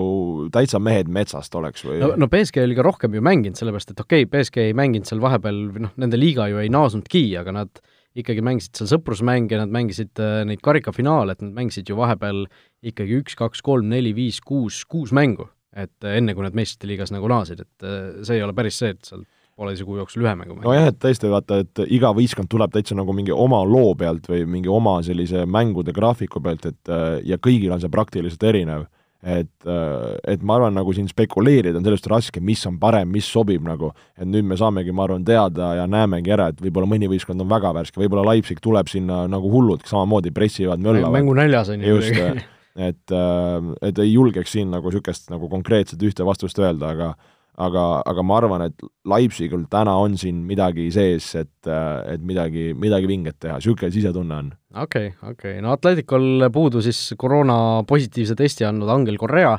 täitsa 0.54 0.80
mehed 0.82 1.10
metsast 1.12 1.54
oleks 1.58 1.84
või 1.86 1.98
no, 2.00 2.14
no 2.16 2.28
BSG 2.32 2.64
oli 2.64 2.78
ka 2.78 2.86
rohkem 2.86 3.16
ju 3.16 3.24
mänginud, 3.24 3.58
sellepärast 3.58 3.92
et 3.92 4.00
okei 4.02 4.24
okay,, 4.24 4.30
BSG 4.32 4.70
ei 4.70 4.76
mänginud 4.78 5.08
seal 5.08 5.20
vahepeal, 5.24 5.60
noh, 5.84 5.92
nende 6.00 6.20
liiga 6.20 6.48
ju 6.52 6.62
ei 6.62 6.72
naasnudki, 6.72 7.26
aga 7.40 7.54
nad 7.58 7.82
ikkagi 8.16 8.44
mängisid 8.44 8.78
seal 8.78 8.88
sõprusmänge, 8.94 9.58
nad 9.60 9.72
mängisid 9.72 10.22
äh, 10.22 10.40
neid 10.48 10.62
karikafinaale, 10.64 11.36
et 11.36 11.44
nad 11.44 11.52
mängisid 11.58 11.92
ju 11.92 11.98
vahepeal 11.98 12.46
ikkagi 12.86 13.20
üks, 13.20 13.36
kaks, 13.36 13.60
kolm, 13.64 13.90
neli, 13.92 14.14
viis, 14.16 14.40
kuus, 14.40 14.84
kuus 14.88 15.12
mängu. 15.16 15.50
et 15.76 16.06
äh, 16.08 16.16
enne, 16.16 16.32
kui 16.32 16.40
nad 16.40 16.54
meistrite 16.56 16.88
liigas 16.88 17.10
nagu 17.12 17.28
naasid, 17.28 17.60
et 17.60 17.84
äh, 17.84 18.22
see 18.24 18.38
ei 18.38 18.44
ole 18.46 18.54
päris 18.56 18.78
see, 18.80 18.94
et 18.96 19.04
sealt 19.04 19.26
pooleteise 19.56 19.86
kuu 19.88 19.96
jooksul 20.00 20.24
ühe 20.24 20.34
mängu 20.36 20.54
mängida. 20.54 20.68
nojah, 20.68 20.90
et 20.90 20.98
tõesti 21.00 21.30
vaata, 21.32 21.62
et 21.64 21.80
iga 21.96 22.12
võistkond 22.16 22.50
tuleb 22.52 22.74
täitsa 22.74 22.96
nagu 22.98 23.14
mingi 23.16 23.32
oma 23.32 23.62
loo 23.64 23.94
pealt 23.98 24.28
või 24.28 24.44
mingi 24.56 24.70
oma 24.72 24.98
sellise 25.06 25.46
mängude 25.48 25.94
graafiku 25.96 26.42
pealt, 26.44 26.68
et 26.68 26.92
äh, 26.92 27.08
ja 27.24 27.40
kõigil 27.40 27.72
on 27.72 27.82
see 27.82 27.92
praktiliselt 27.92 28.44
erinev. 28.44 28.86
et, 29.26 29.48
äh, 29.66 30.10
et 30.28 30.42
ma 30.44 30.58
arvan, 30.58 30.74
nagu 30.76 30.92
siin 30.94 31.08
spekuleerida 31.08 31.80
on 31.80 31.86
sellest 31.86 32.06
raske, 32.12 32.40
mis 32.40 32.60
on 32.68 32.76
parem, 32.78 33.08
mis 33.10 33.26
sobib 33.26 33.64
nagu, 33.64 33.90
et 34.14 34.28
nüüd 34.28 34.44
me 34.46 34.58
saamegi, 34.60 34.92
ma 34.92 35.06
arvan, 35.06 35.24
teada 35.24 35.72
ja 35.80 35.86
näemegi 35.90 36.34
ära, 36.36 36.50
et 36.52 36.60
võib-olla 36.62 36.86
mõni 36.92 37.08
võistkond 37.10 37.42
on 37.42 37.48
väga 37.50 37.72
värske, 37.74 37.98
võib-olla 38.02 38.26
Leipzig 38.28 38.60
tuleb 38.62 38.92
sinna 38.92 39.24
nagu 39.30 39.50
hullud, 39.50 39.82
samamoodi 39.88 40.30
pressivad, 40.36 40.84
möllavad. 40.84 41.16
mängunäljas 41.16 41.72
on 41.72 41.82
ju 41.82 41.96
just, 41.96 42.44
et, 42.76 43.16
äh, 43.16 43.72
et 43.88 43.98
ei 44.04 44.12
julgeks 44.12 44.52
siin 44.52 44.70
nagu 44.70 44.92
niisugust 44.92 45.32
nagu 45.32 45.48
konkreetset 45.48 46.02
ühte 46.06 46.28
vastust 46.28 46.60
öelda, 46.60 46.92
aga 46.92 47.14
aga, 47.56 47.84
aga 48.04 48.24
ma 48.26 48.36
arvan, 48.40 48.66
et 48.68 48.84
Leipzigul 49.08 49.64
täna 49.72 49.96
on 50.02 50.16
siin 50.20 50.42
midagi 50.48 50.88
sees, 50.94 51.28
et, 51.40 51.70
et 52.12 52.26
midagi, 52.26 52.68
midagi 52.76 53.08
vinget 53.10 53.38
teha, 53.42 53.56
niisugune 53.60 53.92
sisetunne 53.94 54.38
on. 54.42 54.52
okei 54.74 55.10
okay,, 55.12 55.30
okei 55.30 55.56
okay., 55.56 55.64
no 55.64 55.72
Atleticul 55.76 56.48
puudu 56.52 56.84
siis 56.84 57.00
koroona 57.18 57.82
positiivse 57.88 58.36
testi 58.38 58.68
andnud 58.68 58.92
Angel 58.92 59.18
Correa 59.20 59.56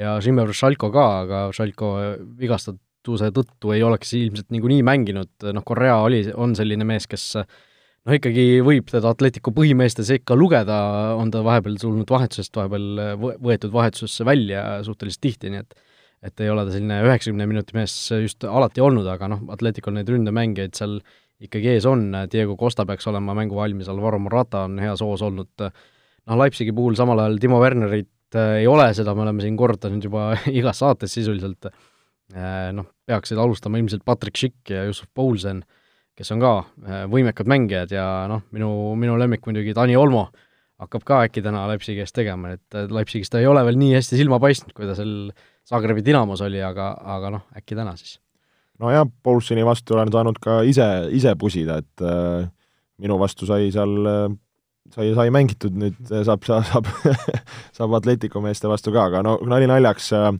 ja 0.00 0.18
Žimmer 0.22 0.52
Šalko 0.56 0.92
ka, 0.94 1.08
aga 1.24 1.42
Šalko 1.56 1.94
vigastatuse 2.40 3.32
tõttu 3.36 3.74
ei 3.76 3.82
oleks 3.86 4.12
ilmselt 4.18 4.52
niikuinii 4.52 4.84
mänginud, 4.86 5.32
noh, 5.56 5.66
Correa 5.66 6.00
oli, 6.04 6.26
on 6.36 6.54
selline 6.58 6.86
mees, 6.88 7.08
kes 7.10 7.30
noh, 7.36 8.16
ikkagi 8.16 8.60
võib 8.66 8.88
teda 8.92 9.12
Atleticu 9.14 9.52
põhimeeste 9.56 10.04
sekka 10.06 10.36
lugeda, 10.36 10.80
on 11.16 11.32
ta 11.32 11.44
vahepeal 11.46 11.80
tulnud 11.80 12.10
vahetusest, 12.10 12.52
vahepeal 12.56 13.38
võetud 13.40 13.72
vahetusesse 13.72 14.28
välja 14.28 14.64
suhteliselt 14.84 15.24
tihti, 15.24 15.52
nii 15.52 15.64
et 15.64 15.80
et 16.24 16.40
ei 16.44 16.50
ole 16.52 16.66
ta 16.66 16.74
selline 16.74 17.00
üheksakümne 17.06 17.46
minuti 17.48 17.76
mees 17.76 17.94
just 18.20 18.44
alati 18.44 18.82
olnud, 18.84 19.06
aga 19.08 19.30
noh, 19.32 19.44
Atleticul 19.54 19.96
neid 19.96 20.10
ründemängijaid 20.12 20.76
seal 20.76 20.98
ikkagi 21.40 21.72
ees 21.74 21.86
on, 21.88 22.10
Diego 22.32 22.56
Costa 22.60 22.84
peaks 22.88 23.08
olema 23.08 23.34
mängu 23.36 23.56
valmis, 23.56 23.88
Alvaro 23.88 24.18
Morata 24.20 24.66
on 24.68 24.76
heas 24.82 25.00
hoos 25.04 25.22
olnud, 25.24 25.52
noh, 25.64 26.40
Leipzigi 26.40 26.74
puhul 26.76 26.98
samal 26.98 27.22
ajal 27.24 27.38
Timo 27.40 27.60
Wernerit 27.62 28.36
äh, 28.36 28.60
ei 28.60 28.68
ole, 28.68 28.90
seda 28.96 29.14
me 29.16 29.24
oleme 29.24 29.44
siin 29.44 29.56
korrutanud 29.58 30.04
juba 30.04 30.30
igas 30.60 30.82
saates 30.82 31.16
sisuliselt, 31.16 31.70
äh, 32.34 32.68
noh, 32.76 32.90
peaksid 33.08 33.40
alustama 33.40 33.80
ilmselt 33.80 34.04
Patrick 34.04 34.36
Schick 34.36 34.74
ja 34.74 34.84
Jussuf 34.88 35.08
Poulsen, 35.14 35.64
kes 36.16 36.34
on 36.36 36.44
ka 36.44 36.54
äh, 36.60 37.02
võimekad 37.10 37.48
mängijad 37.48 37.96
ja 37.96 38.06
noh, 38.28 38.44
minu, 38.52 38.70
minu 39.00 39.16
lemmik 39.20 39.48
muidugi 39.48 39.74
Dani 39.76 39.96
Olmo 39.96 40.28
hakkab 40.80 41.04
ka 41.04 41.22
äkki 41.26 41.42
täna 41.44 41.66
Leipzigi 41.68 42.00
eest 42.04 42.14
tegema, 42.16 42.54
et 42.56 42.76
Leipzigis 42.88 43.28
ta 43.32 43.40
ei 43.40 43.48
ole 43.48 43.60
veel 43.66 43.76
nii 43.80 43.98
hästi 43.98 44.16
silma 44.16 44.38
paistnud, 44.40 44.72
kui 44.76 44.86
ta 44.88 44.94
seal 44.96 45.32
Zagrebi 45.70 46.02
Dinamos 46.04 46.42
oli, 46.42 46.60
aga, 46.62 46.92
aga 47.16 47.30
noh, 47.36 47.46
äkki 47.56 47.78
täna 47.78 47.94
siis? 47.98 48.18
nojah, 48.80 49.04
Paulsoni 49.22 49.64
vastu 49.66 49.94
olen 49.94 50.10
saanud 50.12 50.38
ka 50.40 50.62
ise, 50.64 50.86
ise 51.12 51.34
pusida, 51.36 51.80
et 51.82 52.04
äh, 52.04 52.46
minu 53.00 53.18
vastu 53.20 53.48
sai 53.48 53.68
seal 53.74 53.92
äh, 54.08 54.30
sai, 54.94 55.12
sai 55.16 55.30
mängitud, 55.34 55.76
nüüd 55.78 55.98
saab, 56.08 56.46
saab, 56.46 56.88
saab 57.76 57.96
Atletico 57.98 58.42
meeste 58.44 58.70
vastu 58.70 58.94
ka, 58.94 59.06
aga 59.10 59.22
no 59.26 59.36
nali 59.50 59.68
naljaks 59.70 60.10
äh,, 60.16 60.30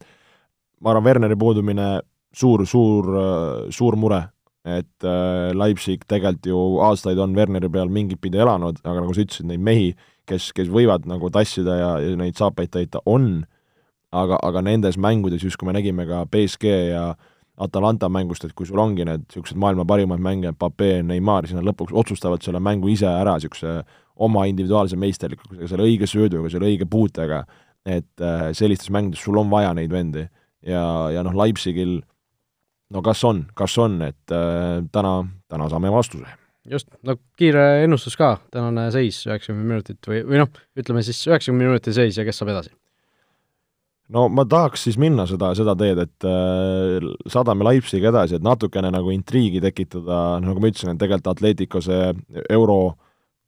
ma 0.80 0.92
arvan, 0.92 1.06
Werneri 1.06 1.38
puudumine 1.40 1.90
suur, 2.32 2.64
suur 2.68 3.10
äh,, 3.20 3.70
suur 3.74 3.98
mure, 4.00 4.22
et 4.66 5.06
äh, 5.06 5.50
Leipzig 5.56 6.04
tegelikult 6.08 6.50
ju 6.50 6.64
aastaid 6.86 7.20
on 7.22 7.36
Werneri 7.36 7.70
peal 7.72 7.92
mingit 7.92 8.20
pidi 8.22 8.40
elanud, 8.40 8.82
aga 8.84 9.04
nagu 9.04 9.14
sa 9.16 9.24
ütlesid, 9.24 9.48
neid 9.50 9.64
mehi, 9.64 9.94
kes, 10.28 10.50
kes 10.56 10.70
võivad 10.72 11.08
nagu 11.10 11.30
tassida 11.32 11.78
ja, 11.78 11.94
ja 12.02 12.18
neid 12.18 12.38
saapaid 12.40 12.72
täita, 12.74 13.02
on 13.06 13.44
aga, 14.10 14.38
aga 14.42 14.62
nendes 14.66 14.98
mängudes, 15.00 15.44
just 15.44 15.58
kui 15.60 15.68
me 15.68 15.74
nägime 15.76 16.06
ka 16.08 16.24
BSG 16.30 16.72
ja 16.90 17.04
Atalanta 17.60 18.08
mängust, 18.08 18.44
et 18.46 18.54
kui 18.56 18.66
sul 18.68 18.80
ongi 18.80 19.04
need 19.04 19.26
niisugused 19.26 19.58
maailma 19.60 19.84
parimad 19.88 20.22
mängijad, 20.24 20.56
Pape, 20.58 21.02
Neimar, 21.04 21.46
siis 21.46 21.58
nad 21.58 21.66
lõpuks 21.68 21.94
otsustavad 22.02 22.42
selle 22.44 22.62
mängu 22.64 22.88
ise 22.92 23.08
ära 23.10 23.36
niisuguse 23.36 23.80
oma 24.20 24.46
individuaalse 24.48 24.96
meisterlikkusega, 25.00 25.68
selle 25.68 25.86
õige 25.86 26.08
sööduga, 26.08 26.50
selle 26.52 26.70
õige 26.70 26.88
puutega, 26.90 27.42
et 27.84 28.24
äh, 28.24 28.50
sellistes 28.56 28.92
mängudes 28.92 29.22
sul 29.24 29.38
on 29.40 29.52
vaja 29.52 29.74
neid 29.76 29.92
vendi. 29.92 30.26
ja, 30.66 30.82
ja 31.12 31.22
noh, 31.24 31.36
Leipzigil 31.36 32.00
no 32.92 33.02
kas 33.04 33.22
on, 33.24 33.46
kas 33.56 33.76
on, 33.80 34.00
et 34.08 34.34
äh, 34.34 34.80
täna, 34.92 35.14
täna 35.48 35.68
saame 35.72 35.92
vastuse. 35.92 36.36
just, 36.68 36.88
no 37.04 37.16
kiire 37.36 37.84
ennustus 37.84 38.16
ka, 38.16 38.38
tänane 38.52 38.90
seis 38.92 39.22
üheksakümmend 39.28 39.74
minutit 39.74 40.08
või, 40.08 40.24
või 40.28 40.42
noh, 40.42 40.52
ütleme 40.76 41.04
siis 41.04 41.22
üheksakümne 41.28 41.68
minuti 41.68 41.92
seis 41.96 42.16
ja 42.16 42.24
kes 42.24 42.40
saab 42.40 42.52
edasi 42.56 42.72
no 44.14 44.26
ma 44.32 44.44
tahaks 44.48 44.86
siis 44.88 44.98
minna 45.00 45.26
seda, 45.30 45.52
seda 45.58 45.76
teed, 45.78 46.02
et 46.02 46.28
äh, 46.28 47.06
saadame 47.30 47.66
Leipzigi 47.68 48.10
edasi, 48.10 48.38
et 48.38 48.46
natukene 48.46 48.92
nagu 48.92 49.12
intriigi 49.14 49.62
tekitada, 49.62 50.40
nagu 50.42 50.62
ma 50.62 50.70
ütlesin, 50.70 50.94
et 50.94 51.02
tegelikult 51.02 51.32
Atletico 51.34 51.82
see 51.84 52.12
euro 52.50 52.80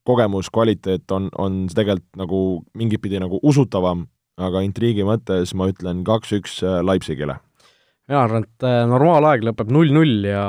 kogemus, 0.06 0.50
kvaliteet 0.54 1.10
on, 1.14 1.30
on 1.38 1.64
tegelikult 1.70 2.10
nagu 2.18 2.42
mingit 2.78 3.02
pidi 3.02 3.20
nagu 3.22 3.38
usutavam, 3.42 4.06
aga 4.42 4.62
intriigi 4.66 5.06
mõttes 5.06 5.54
ma 5.58 5.70
ütlen 5.70 6.02
kaks-üks 6.06 6.60
äh, 6.66 6.80
Leipzigile. 6.86 7.38
mina 8.10 8.22
arvan, 8.24 8.46
et 8.46 8.66
äh, 8.66 8.80
normaalaeg 8.90 9.44
lõpeb 9.46 9.70
null-null 9.74 10.26
ja 10.30 10.46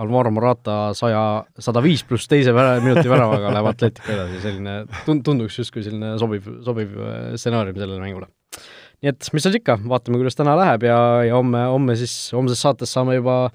Alvaro 0.00 0.32
Morata 0.32 0.78
saja, 0.96 1.44
sada 1.58 1.82
viis 1.84 2.04
pluss 2.04 2.28
teise 2.28 2.54
vära, 2.56 2.78
minuti 2.84 3.08
väravaga 3.08 3.52
läheb 3.52 3.72
Atletico 3.72 4.12
edasi, 4.12 4.40
selline 4.44 4.78
tund-, 5.08 5.24
tunduks 5.26 5.60
justkui 5.60 5.84
selline 5.84 6.16
sobiv, 6.20 6.48
sobiv 6.64 6.96
äh, 7.00 7.36
stsenaarium 7.36 7.80
sellele 7.80 8.00
mängule 8.00 8.32
nii 9.04 9.12
et 9.12 9.28
mis 9.36 9.44
seal 9.44 9.58
ikka, 9.58 9.76
vaatame, 9.84 10.16
kuidas 10.16 10.38
täna 10.38 10.54
läheb 10.56 10.86
ja, 10.88 10.98
ja 11.28 11.36
homme, 11.36 11.60
homme 11.68 11.96
siis, 12.00 12.14
homses 12.32 12.62
saates 12.64 12.92
saame 12.94 13.18
juba, 13.18 13.50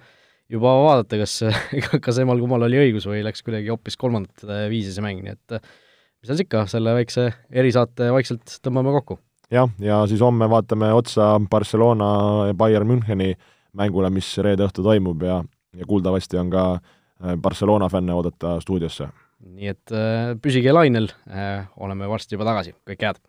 juba 0.52 0.76
vaadata, 0.84 1.18
kas, 1.24 1.40
kas 2.06 2.20
emal-kummal 2.22 2.68
oli 2.68 2.78
õigus 2.84 3.08
või 3.10 3.24
läks 3.26 3.42
kuidagi 3.46 3.74
hoopis 3.74 3.98
kolmandat 3.98 4.46
viisi 4.70 4.94
see 4.94 5.06
mäng, 5.06 5.24
nii 5.26 5.34
et 5.34 5.58
mis 5.58 6.30
seal 6.30 6.44
ikka, 6.46 6.68
selle 6.70 6.94
väikse 7.00 7.26
erisaate 7.50 8.12
vaikselt 8.14 8.60
tõmbame 8.62 8.94
kokku. 9.00 9.18
jah, 9.54 9.74
ja 9.82 10.04
siis 10.12 10.22
homme 10.22 10.50
vaatame 10.52 10.92
otsa 10.94 11.32
Barcelona 11.50 12.12
ja 12.52 12.58
Bayern 12.58 12.92
Müncheni 12.92 13.34
mängule, 13.74 14.14
mis 14.14 14.30
reede 14.46 14.68
õhtu 14.68 14.86
toimub 14.86 15.26
ja, 15.26 15.42
ja 15.78 15.90
kuuldavasti 15.90 16.38
on 16.42 16.54
ka 16.54 16.70
äh, 16.78 17.36
Barcelona 17.42 17.90
fänne 17.90 18.14
oodata 18.14 18.60
stuudiosse. 18.62 19.10
nii 19.50 19.74
et 19.74 19.98
äh, 19.98 20.38
püsige 20.38 20.78
lainel 20.78 21.10
äh,, 21.26 21.66
oleme 21.82 22.10
varsti 22.12 22.38
juba 22.38 22.52
tagasi, 22.54 22.78
kõike 22.86 23.10
head! 23.10 23.24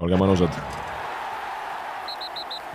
olge 0.00 0.24
mõnusad! 0.24 0.94